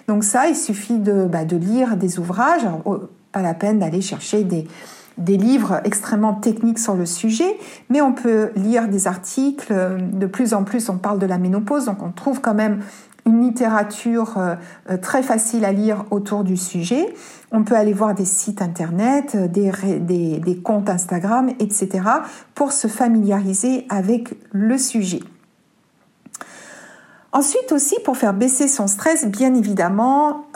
Donc 0.09 0.25
ça, 0.25 0.49
il 0.49 0.57
suffit 0.57 0.99
de, 0.99 1.27
bah, 1.27 1.45
lire 1.45 1.97
des 1.97 2.19
ouvrages, 2.19 2.67
pas 3.31 3.43
la 3.43 3.55
peine 3.55 3.79
d'aller 3.79 4.01
chercher 4.01 4.43
des, 4.43 4.67
livres 5.19 5.81
extrêmement 5.85 6.35
techniques 6.35 6.79
sur 6.79 6.95
le 6.95 7.05
sujet, 7.05 7.59
mais 7.91 8.01
on 8.01 8.13
peut 8.13 8.51
lire 8.57 8.89
des 8.89 9.07
articles. 9.07 9.75
De 10.13 10.27
plus 10.27 10.55
en 10.55 10.65
plus, 10.65 10.89
on 10.89 10.97
parle 10.97 11.19
de 11.19 11.27
la 11.27 11.39
ménopause, 11.39 11.85
donc 11.85 12.03
on 12.03 12.11
trouve 12.11 12.41
quand 12.41 12.55
même 12.55 12.81
une 13.29 13.43
littérature 13.43 14.39
euh, 14.39 14.55
euh, 14.91 14.97
très 14.97 15.23
facile 15.23 15.65
à 15.65 15.73
lire 15.73 16.05
autour 16.11 16.45
du 16.45 16.57
sujet. 16.57 17.15
On 17.53 17.63
peut 17.63 17.77
aller 17.77 17.93
voir 17.93 18.15
des 18.15 18.25
sites 18.25 18.63
internet, 18.63 19.37
euh, 19.37 19.49
des, 19.49 20.61
comptes 20.63 20.89
Instagram, 20.89 21.51
etc. 21.61 21.89
pour 22.55 22.73
se 22.73 22.89
familiariser 22.89 23.87
avec 23.91 24.35
le 24.53 24.79
sujet. 24.79 25.21
Ensuite 27.33 27.73
aussi, 27.73 27.97
pour 28.05 28.17
faire 28.17 28.33
baisser 28.33 28.69
son 28.69 28.87
stress, 28.87 29.27
bien 29.27 29.55
évidemment, 29.55 30.47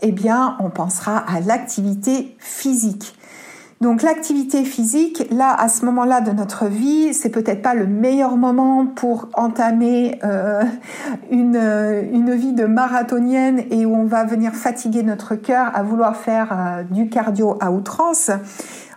eh 0.00 0.12
bien, 0.12 0.56
on 0.60 0.70
pensera 0.70 1.18
à 1.18 1.40
l'activité 1.40 2.36
physique. 2.38 3.14
Donc 3.80 4.02
l'activité 4.02 4.64
physique, 4.64 5.26
là, 5.30 5.54
à 5.58 5.70
ce 5.70 5.86
moment-là 5.86 6.20
de 6.20 6.32
notre 6.32 6.66
vie, 6.66 7.14
c'est 7.14 7.30
peut-être 7.30 7.62
pas 7.62 7.72
le 7.72 7.86
meilleur 7.86 8.36
moment 8.36 8.84
pour 8.84 9.30
entamer 9.32 10.18
euh, 10.22 10.64
une, 11.30 11.56
une 12.12 12.34
vie 12.34 12.52
de 12.52 12.66
marathonienne 12.66 13.62
et 13.70 13.86
où 13.86 13.96
on 13.96 14.04
va 14.04 14.24
venir 14.24 14.52
fatiguer 14.52 15.02
notre 15.02 15.34
cœur 15.34 15.70
à 15.74 15.82
vouloir 15.82 16.14
faire 16.16 16.52
euh, 16.52 16.82
du 16.82 17.08
cardio 17.08 17.56
à 17.60 17.70
outrance. 17.70 18.30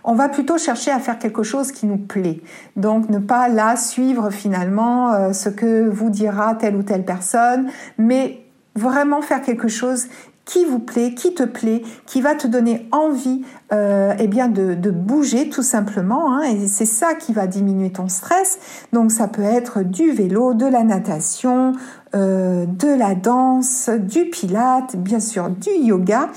On 0.04 0.14
va 0.14 0.28
plutôt 0.28 0.58
chercher 0.58 0.90
à 0.90 0.98
faire 0.98 1.18
quelque 1.18 1.42
chose 1.42 1.72
qui 1.72 1.86
nous 1.86 1.96
plaît. 1.96 2.42
Donc 2.76 3.08
ne 3.08 3.18
pas 3.18 3.48
là 3.48 3.76
suivre 3.76 4.30
finalement 4.30 5.12
euh, 5.12 5.32
ce 5.32 5.48
que 5.48 5.88
vous 5.88 6.10
dira 6.10 6.54
telle 6.54 6.76
ou 6.76 6.82
telle 6.82 7.04
personne, 7.04 7.70
mais 7.96 8.44
vraiment 8.76 9.22
faire 9.22 9.40
quelque 9.40 9.68
chose 9.68 10.06
qui 10.44 10.64
vous 10.64 10.78
plaît, 10.78 11.14
qui 11.14 11.34
te 11.34 11.42
plaît, 11.42 11.82
qui 12.06 12.20
va 12.20 12.34
te 12.34 12.46
donner 12.46 12.86
envie 12.92 13.42
euh, 13.72 14.14
eh 14.18 14.26
bien 14.26 14.48
de, 14.48 14.90
bouger 14.90 15.48
tout 15.48 15.62
simplement. 15.62 16.34
Hein, 16.34 16.42
et 16.42 16.68
c'est 16.68 16.86
ça 16.86 17.14
qui 17.14 17.32
va 17.32 17.46
diminuer 17.46 17.90
ton 17.90 18.08
stress. 18.08 18.58
Donc 18.92 19.10
ça 19.10 19.26
peut 19.26 19.42
être 19.42 19.82
du 19.82 20.10
vélo, 20.10 20.54
de 20.54 20.66
la 20.66 20.84
natation, 20.84 21.72
euh, 22.14 22.64
de 22.66 22.88
la 22.88 23.14
danse, 23.14 23.88
du 23.88 24.26
pilate, 24.26 24.96
bien 24.96 25.20
sûr 25.20 25.50
du 25.50 25.70
yoga. 25.70 26.28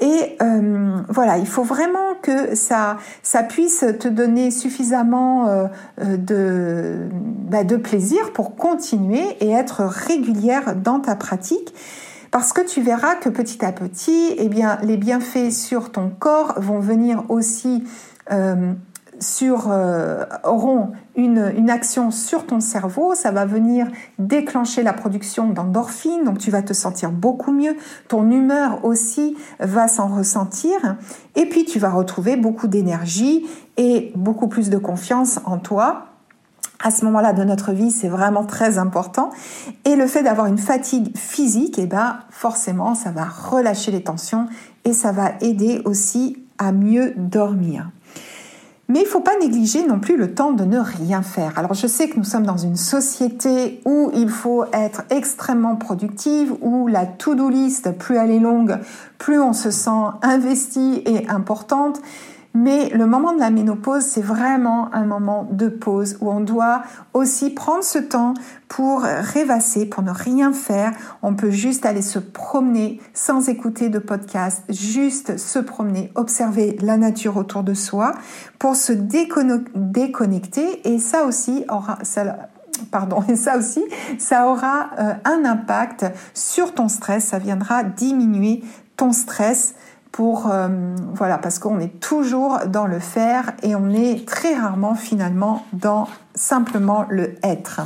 Et 0.00 0.36
euh, 0.40 1.00
voilà, 1.08 1.38
il 1.38 1.46
faut 1.46 1.64
vraiment 1.64 2.14
que 2.22 2.54
ça, 2.54 2.98
ça 3.24 3.42
puisse 3.42 3.84
te 3.98 4.06
donner 4.06 4.52
suffisamment 4.52 5.48
euh, 5.48 5.66
de, 6.16 7.08
bah, 7.50 7.64
de 7.64 7.76
plaisir 7.76 8.32
pour 8.32 8.54
continuer 8.54 9.24
et 9.40 9.50
être 9.50 9.82
régulière 9.82 10.76
dans 10.76 11.00
ta 11.00 11.16
pratique. 11.16 11.74
Parce 12.30 12.52
que 12.52 12.60
tu 12.60 12.80
verras 12.82 13.16
que 13.16 13.28
petit 13.28 13.64
à 13.64 13.72
petit, 13.72 14.34
eh 14.36 14.48
bien, 14.48 14.78
les 14.82 14.98
bienfaits 14.98 15.50
sur 15.50 15.90
ton 15.90 16.10
corps 16.10 16.54
vont 16.58 16.78
venir 16.78 17.24
aussi 17.28 17.84
euh, 19.68 20.24
auront 20.44 20.92
une, 21.16 21.52
une, 21.56 21.70
action 21.70 22.10
sur 22.10 22.46
ton 22.46 22.60
cerveau, 22.60 23.14
ça 23.14 23.30
va 23.30 23.44
venir 23.44 23.86
déclencher 24.18 24.82
la 24.82 24.92
production 24.92 25.48
d'endorphines, 25.48 26.24
donc 26.24 26.38
tu 26.38 26.50
vas 26.50 26.62
te 26.62 26.72
sentir 26.72 27.10
beaucoup 27.10 27.52
mieux, 27.52 27.76
ton 28.08 28.30
humeur 28.30 28.84
aussi 28.84 29.36
va 29.60 29.88
s'en 29.88 30.08
ressentir, 30.08 30.96
et 31.36 31.46
puis 31.46 31.64
tu 31.64 31.78
vas 31.78 31.90
retrouver 31.90 32.36
beaucoup 32.36 32.68
d'énergie 32.68 33.46
et 33.76 34.12
beaucoup 34.14 34.48
plus 34.48 34.70
de 34.70 34.78
confiance 34.78 35.40
en 35.44 35.58
toi 35.58 36.08
à 36.80 36.90
ce 36.90 37.04
moment-là 37.06 37.32
de 37.32 37.42
notre 37.42 37.72
vie, 37.72 37.90
c'est 37.90 38.08
vraiment 38.08 38.44
très 38.44 38.78
important. 38.78 39.30
Et 39.84 39.96
le 39.96 40.06
fait 40.06 40.22
d'avoir 40.22 40.46
une 40.46 40.58
fatigue 40.58 41.16
physique, 41.16 41.78
eh 41.78 41.86
ben, 41.86 42.20
forcément, 42.30 42.94
ça 42.94 43.10
va 43.10 43.24
relâcher 43.24 43.90
les 43.90 44.02
tensions 44.02 44.46
et 44.84 44.92
ça 44.92 45.12
va 45.12 45.32
aider 45.40 45.82
aussi 45.84 46.44
à 46.58 46.72
mieux 46.72 47.14
dormir. 47.16 47.90
Mais 48.90 49.00
il 49.00 49.04
ne 49.04 49.08
faut 49.08 49.20
pas 49.20 49.38
négliger 49.38 49.86
non 49.86 50.00
plus 50.00 50.16
le 50.16 50.32
temps 50.32 50.52
de 50.52 50.64
ne 50.64 50.78
rien 50.78 51.20
faire. 51.20 51.58
Alors 51.58 51.74
je 51.74 51.86
sais 51.86 52.08
que 52.08 52.16
nous 52.16 52.24
sommes 52.24 52.46
dans 52.46 52.56
une 52.56 52.76
société 52.76 53.82
où 53.84 54.10
il 54.14 54.30
faut 54.30 54.64
être 54.72 55.02
extrêmement 55.10 55.76
productive, 55.76 56.54
où 56.62 56.86
la 56.86 57.04
to-do 57.04 57.50
list, 57.50 57.90
plus 57.98 58.16
elle 58.16 58.30
est 58.30 58.40
longue, 58.40 58.78
plus 59.18 59.38
on 59.38 59.52
se 59.52 59.70
sent 59.70 59.90
investi 60.22 61.02
et 61.04 61.28
importante. 61.28 62.00
Mais 62.60 62.88
le 62.88 63.06
moment 63.06 63.32
de 63.32 63.38
la 63.38 63.50
ménopause, 63.50 64.02
c'est 64.02 64.20
vraiment 64.20 64.92
un 64.92 65.04
moment 65.04 65.46
de 65.48 65.68
pause 65.68 66.18
où 66.20 66.28
on 66.28 66.40
doit 66.40 66.82
aussi 67.14 67.50
prendre 67.50 67.84
ce 67.84 68.00
temps 68.00 68.34
pour 68.66 69.02
rêvasser, 69.02 69.86
pour 69.86 70.02
ne 70.02 70.10
rien 70.10 70.52
faire. 70.52 70.90
On 71.22 71.34
peut 71.34 71.52
juste 71.52 71.86
aller 71.86 72.02
se 72.02 72.18
promener 72.18 73.00
sans 73.14 73.48
écouter 73.48 73.90
de 73.90 74.00
podcast, 74.00 74.64
juste 74.70 75.36
se 75.36 75.60
promener, 75.60 76.10
observer 76.16 76.76
la 76.82 76.96
nature 76.96 77.36
autour 77.36 77.62
de 77.62 77.74
soi 77.74 78.10
pour 78.58 78.74
se 78.74 78.92
déconnecter. 78.92 80.80
Et 80.92 80.98
ça 80.98 81.26
aussi 81.26 81.64
aura, 81.68 81.98
aussi, 83.56 83.84
ça 84.18 84.48
aura 84.48 84.90
euh, 84.98 85.14
un 85.24 85.44
impact 85.44 86.06
sur 86.34 86.74
ton 86.74 86.88
stress. 86.88 87.26
Ça 87.26 87.38
viendra 87.38 87.84
diminuer 87.84 88.64
ton 88.96 89.12
stress 89.12 89.76
pour 90.12 90.50
euh, 90.50 90.68
voilà 91.14 91.38
parce 91.38 91.58
qu'on 91.58 91.80
est 91.80 92.00
toujours 92.00 92.60
dans 92.66 92.86
le 92.86 92.98
faire 92.98 93.52
et 93.62 93.74
on 93.74 93.90
est 93.90 94.26
très 94.26 94.54
rarement 94.54 94.94
finalement 94.94 95.64
dans 95.72 96.08
simplement 96.34 97.04
le 97.08 97.34
être. 97.42 97.82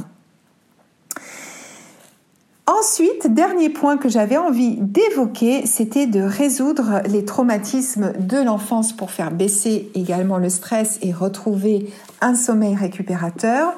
Ensuite, 2.66 3.32
dernier 3.34 3.70
point 3.70 3.96
que 3.96 4.08
j'avais 4.08 4.36
envie 4.36 4.76
d'évoquer, 4.76 5.66
c'était 5.66 6.06
de 6.06 6.20
résoudre 6.20 7.02
les 7.06 7.24
traumatismes 7.24 8.12
de 8.18 8.38
l'enfance 8.38 8.92
pour 8.92 9.10
faire 9.10 9.32
baisser 9.32 9.90
également 9.94 10.38
le 10.38 10.48
stress 10.48 10.98
et 11.02 11.12
retrouver 11.12 11.92
un 12.20 12.34
sommeil 12.34 12.76
récupérateur. 12.76 13.74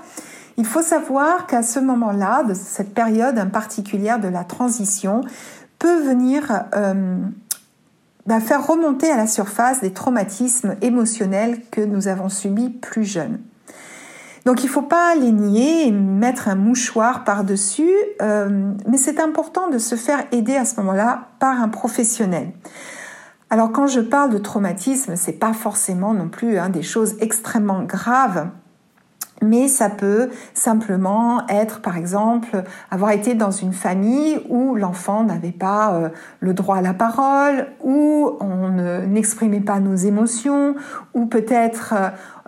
Il 0.59 0.67
faut 0.67 0.83
savoir 0.83 1.47
qu'à 1.47 1.63
ce 1.63 1.81
moment-là, 1.81 2.45
de 2.45 2.55
cette 2.55 2.95
période 2.95 3.51
particulière 3.51 4.21
de 4.21 4.29
la 4.29 4.45
transition, 4.45 5.23
peut 5.79 6.01
venir 6.03 6.65
euh, 6.77 7.17
bah, 8.27 8.41
faire 8.41 8.67
remonter 8.67 9.11
à 9.11 9.17
la 9.17 9.27
surface 9.27 9.81
des 9.81 9.93
traumatismes 9.93 10.77
émotionnels 10.81 11.61
que 11.71 11.81
nous 11.81 12.09
avons 12.09 12.29
subis 12.29 12.71
plus 12.71 13.05
jeunes. 13.05 13.41
Donc 14.45 14.63
il 14.63 14.67
ne 14.67 14.73
faut 14.73 14.83
pas 14.83 15.15
les 15.15 15.33
nier 15.33 15.87
et 15.87 15.91
mettre 15.91 16.49
un 16.49 16.55
mouchoir 16.55 17.25
par-dessus, 17.25 17.93
euh, 18.21 18.73
mais 18.87 18.99
c'est 18.99 19.21
important 19.21 19.69
de 19.69 19.79
se 19.79 19.95
faire 19.95 20.25
aider 20.33 20.55
à 20.55 20.67
ce 20.67 20.77
moment-là 20.81 21.29
par 21.39 21.63
un 21.63 21.69
professionnel. 21.69 22.53
Alors 23.49 23.73
quand 23.73 23.87
je 23.87 24.01
parle 24.01 24.31
de 24.31 24.39
traumatisme, 24.39 25.17
c'est 25.17 25.33
pas 25.33 25.55
forcément 25.55 26.13
non 26.13 26.29
plus 26.29 26.59
hein, 26.59 26.69
des 26.69 26.83
choses 26.83 27.17
extrêmement 27.21 27.83
graves 27.83 28.49
mais 29.45 29.69
ça 29.69 29.89
peut 29.89 30.31
simplement 30.55 31.47
être, 31.49 31.81
par 31.81 31.97
exemple, 31.97 32.63
avoir 32.91 33.11
été 33.11 33.35
dans 33.35 33.51
une 33.51 33.73
famille 33.73 34.41
où 34.49 34.75
l'enfant 34.75 35.25
n'avait 35.25 35.53
pas 35.53 35.95
euh, 35.95 36.09
le 36.41 36.55
droit 36.55 36.77
à 36.77 36.83
la 36.83 36.95
parole, 36.95 37.67
où 37.83 38.33
on 38.41 38.71
n'exprimait 39.07 39.61
pas 39.61 39.81
nos 39.81 39.95
émotions, 39.95 40.75
ou 41.15 41.27
peut-être, 41.27 41.95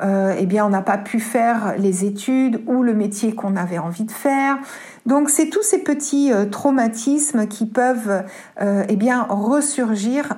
euh, 0.03 0.35
eh 0.39 0.47
bien, 0.47 0.67
on 0.67 0.71
n'a 0.71 0.83
pas 0.83 0.99
pu 0.99 1.21
faire 1.21 1.75
les 1.79 2.05
études 2.05 2.63
ou 2.67 2.83
le 2.83 2.95
métier 2.95 3.35
qu'on 3.35 3.57
avait 3.57 3.79
envie 3.79 4.05
de 4.05 4.13
faire. 4.13 4.59
Donc, 5.05 5.31
c'est 5.31 5.51
tous 5.51 5.63
ces 5.63 5.79
petits 5.79 6.33
euh, 6.33 6.47
traumatismes 6.47 7.47
qui 7.47 7.67
peuvent, 7.67 8.25
eh 8.61 8.99
ressurgir 9.29 10.35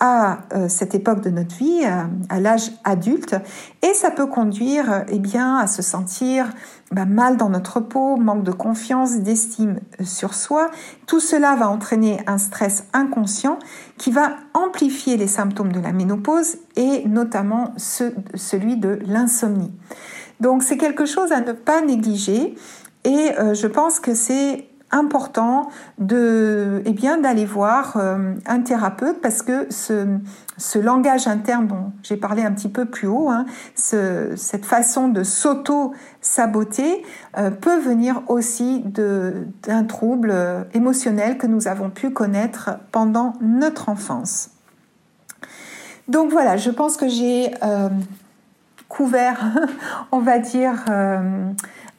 à 0.00 0.40
euh, 0.54 0.68
cette 0.68 0.94
époque 0.94 1.20
de 1.20 1.30
notre 1.30 1.54
vie, 1.54 1.84
à, 1.84 2.40
l'âge 2.40 2.72
adulte, 2.84 3.36
et 3.82 3.92
ça 3.94 4.10
peut 4.10 4.26
conduire 4.26 5.04
eh 5.08 5.18
bien, 5.18 5.58
à 5.58 5.66
se 5.66 5.82
sentir 5.82 6.50
bah, 6.90 7.04
mal 7.04 7.36
dans 7.36 7.50
notre 7.50 7.80
peau, 7.80 8.16
manque 8.16 8.42
de 8.42 8.50
confiance, 8.50 9.18
d'estime 9.18 9.78
euh, 10.00 10.04
sur 10.04 10.34
soi. 10.34 10.70
Tout 11.06 11.20
cela 11.20 11.54
va 11.54 11.68
entraîner 11.68 12.20
un 12.26 12.38
stress 12.38 12.84
inconscient 12.94 13.58
qui 13.98 14.10
va 14.10 14.36
amplifier 14.54 15.18
les 15.18 15.28
symptômes 15.28 15.72
de 15.72 15.80
la 15.80 15.92
ménopause 15.92 16.56
et 16.76 17.06
notamment 17.06 17.74
celui 17.76 18.76
de 18.76 18.98
l'insomnie. 19.06 19.72
Donc 20.40 20.62
c'est 20.62 20.78
quelque 20.78 21.04
chose 21.04 21.30
à 21.32 21.40
ne 21.40 21.52
pas 21.52 21.82
négliger 21.82 22.54
et 23.04 23.32
euh, 23.38 23.54
je 23.54 23.66
pense 23.66 24.00
que 24.00 24.14
c'est 24.14 24.69
important 24.90 25.70
de, 25.98 26.82
eh 26.84 26.92
bien, 26.92 27.18
d'aller 27.18 27.44
voir 27.44 27.96
euh, 27.96 28.34
un 28.46 28.60
thérapeute 28.60 29.20
parce 29.20 29.42
que 29.42 29.66
ce, 29.70 30.18
ce 30.56 30.78
langage 30.78 31.26
interne 31.26 31.66
dont 31.66 31.92
j'ai 32.02 32.16
parlé 32.16 32.42
un 32.42 32.52
petit 32.52 32.68
peu 32.68 32.86
plus 32.86 33.06
haut, 33.06 33.28
hein, 33.30 33.46
ce, 33.74 34.34
cette 34.36 34.64
façon 34.64 35.08
de 35.08 35.22
s'auto-saboter 35.22 37.04
euh, 37.38 37.50
peut 37.50 37.78
venir 37.78 38.22
aussi 38.26 38.80
d'un 38.80 39.84
trouble 39.84 40.30
euh, 40.32 40.64
émotionnel 40.74 41.38
que 41.38 41.46
nous 41.46 41.68
avons 41.68 41.90
pu 41.90 42.10
connaître 42.10 42.70
pendant 42.90 43.34
notre 43.40 43.88
enfance. 43.88 44.50
Donc 46.08 46.32
voilà, 46.32 46.56
je 46.56 46.70
pense 46.70 46.96
que 46.96 47.08
j'ai 47.08 47.52
couvert, 48.88 49.54
on 50.12 50.18
va 50.18 50.40
dire, 50.40 50.84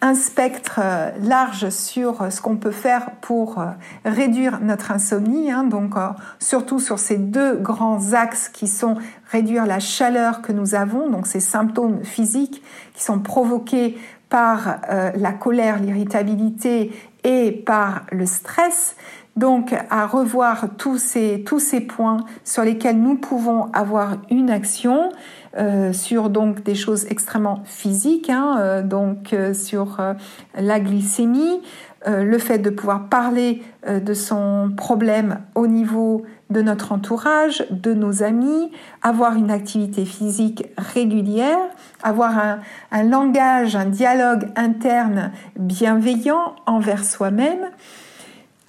un 0.02 0.16
spectre 0.16 0.80
euh, 0.84 1.12
large 1.22 1.70
sur 1.70 2.24
euh, 2.24 2.30
ce 2.32 2.41
qu'on 2.41 2.58
peut 2.58 2.72
faire 2.72 3.12
pour 3.22 3.60
euh, 3.60 3.68
réduire 4.04 4.60
notre 4.60 4.91
insomnie, 4.91 5.52
hein, 5.52 5.64
donc 5.64 5.93
surtout 6.39 6.80
sur 6.80 6.97
ces 6.97 7.18
deux 7.18 7.56
grands 7.56 8.14
axes 8.14 8.49
qui 8.49 8.68
sont 8.68 8.95
réduire 9.32 9.66
la 9.66 9.80
chaleur 9.80 10.41
que 10.41 10.52
nous 10.52 10.76
avons, 10.76 11.10
donc 11.10 11.28
ces 11.28 11.39
symptômes 11.39 12.04
physiques 12.04 12.64
qui 12.93 13.04
sont 13.04 13.20
provoqués 13.20 13.97
par 14.30 14.80
la 14.89 15.34
colère, 15.34 15.80
l'irritabilité 15.80 16.93
et 17.24 17.52
par 17.52 18.04
le 18.12 18.26
stress. 18.26 18.95
Donc 19.36 19.74
à 19.89 20.08
revoir 20.08 20.66
tous 20.78 20.97
ces, 20.97 21.43
tous 21.45 21.60
ces 21.60 21.82
points 21.82 22.26
sur 22.43 22.64
lesquels 22.64 23.02
nous 23.02 23.16
pouvons 23.16 23.72
avoir 23.74 24.18
une 24.30 24.49
action 24.49 25.12
euh, 25.58 25.93
sur 25.93 26.30
donc 26.30 26.64
des 26.64 26.76
choses 26.76 27.06
extrêmement 27.10 27.62
physiques, 27.66 28.30
hein, 28.30 28.58
euh, 28.60 28.82
donc 28.84 29.36
sur 29.54 29.97
la 30.58 30.80
glycémie, 30.80 31.62
le 32.08 32.38
fait 32.39 32.58
de 32.58 32.72
pouvoir 32.72 33.10
parler 33.10 33.62
de 33.88 34.14
son 34.16 34.72
problème 34.76 35.39
au 35.54 35.68
niveau 35.68 36.24
de 36.49 36.62
notre 36.62 36.91
entourage, 36.91 37.64
de 37.70 37.93
nos 37.93 38.24
amis, 38.24 38.72
avoir 39.04 39.36
une 39.36 39.52
activité 39.52 40.06
physique 40.06 40.66
régulière, 40.78 41.60
avoir 42.02 42.38
un, 42.39 42.60
un 42.91 43.04
langage, 43.04 43.76
un 43.76 43.86
dialogue 43.86 44.49
interne 44.56 45.32
bienveillant 45.58 46.56
envers 46.66 47.06
soi-même, 47.06 47.70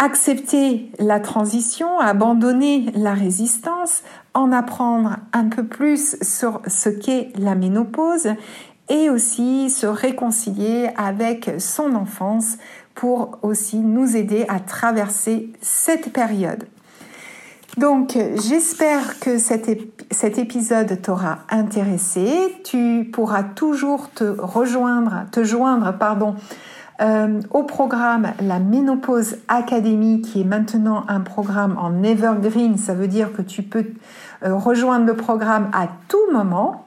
accepter 0.02 0.90
la 0.98 1.20
transition, 1.20 2.00
abandonner 2.00 2.86
la 2.94 3.14
résistance, 3.14 4.02
en 4.34 4.52
apprendre 4.52 5.16
un 5.32 5.48
peu 5.48 5.64
plus 5.64 6.16
sur 6.22 6.60
ce 6.66 6.88
qu'est 6.88 7.32
la 7.36 7.54
ménopause 7.54 8.28
et 8.88 9.10
aussi 9.10 9.70
se 9.70 9.86
réconcilier 9.86 10.90
avec 10.96 11.50
son 11.58 11.94
enfance 11.94 12.58
pour 12.94 13.38
aussi 13.42 13.78
nous 13.78 14.16
aider 14.16 14.44
à 14.48 14.60
traverser 14.60 15.52
cette 15.60 16.12
période. 16.12 16.64
Donc, 17.78 18.18
j'espère 18.36 19.18
que 19.18 19.38
cet, 19.38 19.70
cet 20.10 20.36
épisode 20.36 21.00
t'aura 21.00 21.38
intéressé. 21.48 22.54
Tu 22.64 23.08
pourras 23.10 23.44
toujours 23.44 24.10
te 24.10 24.24
rejoindre, 24.24 25.24
te 25.32 25.42
joindre, 25.42 25.94
pardon, 25.98 26.34
euh, 27.00 27.40
au 27.50 27.62
programme 27.62 28.32
la 28.40 28.58
Ménopause 28.58 29.36
Academy, 29.48 30.20
qui 30.20 30.42
est 30.42 30.44
maintenant 30.44 31.04
un 31.08 31.20
programme 31.20 31.76
en 31.78 32.02
evergreen. 32.02 32.76
Ça 32.76 32.94
veut 32.94 33.08
dire 33.08 33.32
que 33.32 33.42
tu 33.42 33.62
peux 33.62 33.86
euh, 34.44 34.54
rejoindre 34.54 35.06
le 35.06 35.14
programme 35.14 35.70
à 35.72 35.88
tout 36.08 36.32
moment. 36.32 36.84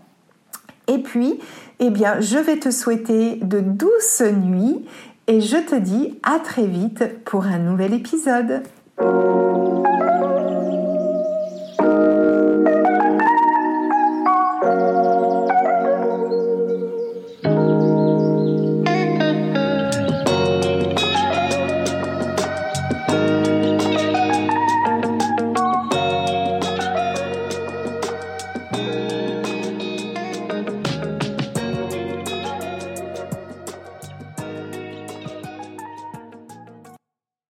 Et 0.87 0.99
puis, 0.99 1.39
eh 1.79 1.89
bien, 1.89 2.19
je 2.19 2.37
vais 2.37 2.57
te 2.57 2.71
souhaiter 2.71 3.37
de 3.37 3.59
douces 3.59 4.21
nuits 4.21 4.85
et 5.27 5.41
je 5.41 5.57
te 5.57 5.75
dis 5.75 6.19
à 6.23 6.39
très 6.39 6.67
vite 6.67 7.23
pour 7.25 7.45
un 7.45 7.57
nouvel 7.57 7.93
épisode. 7.93 8.61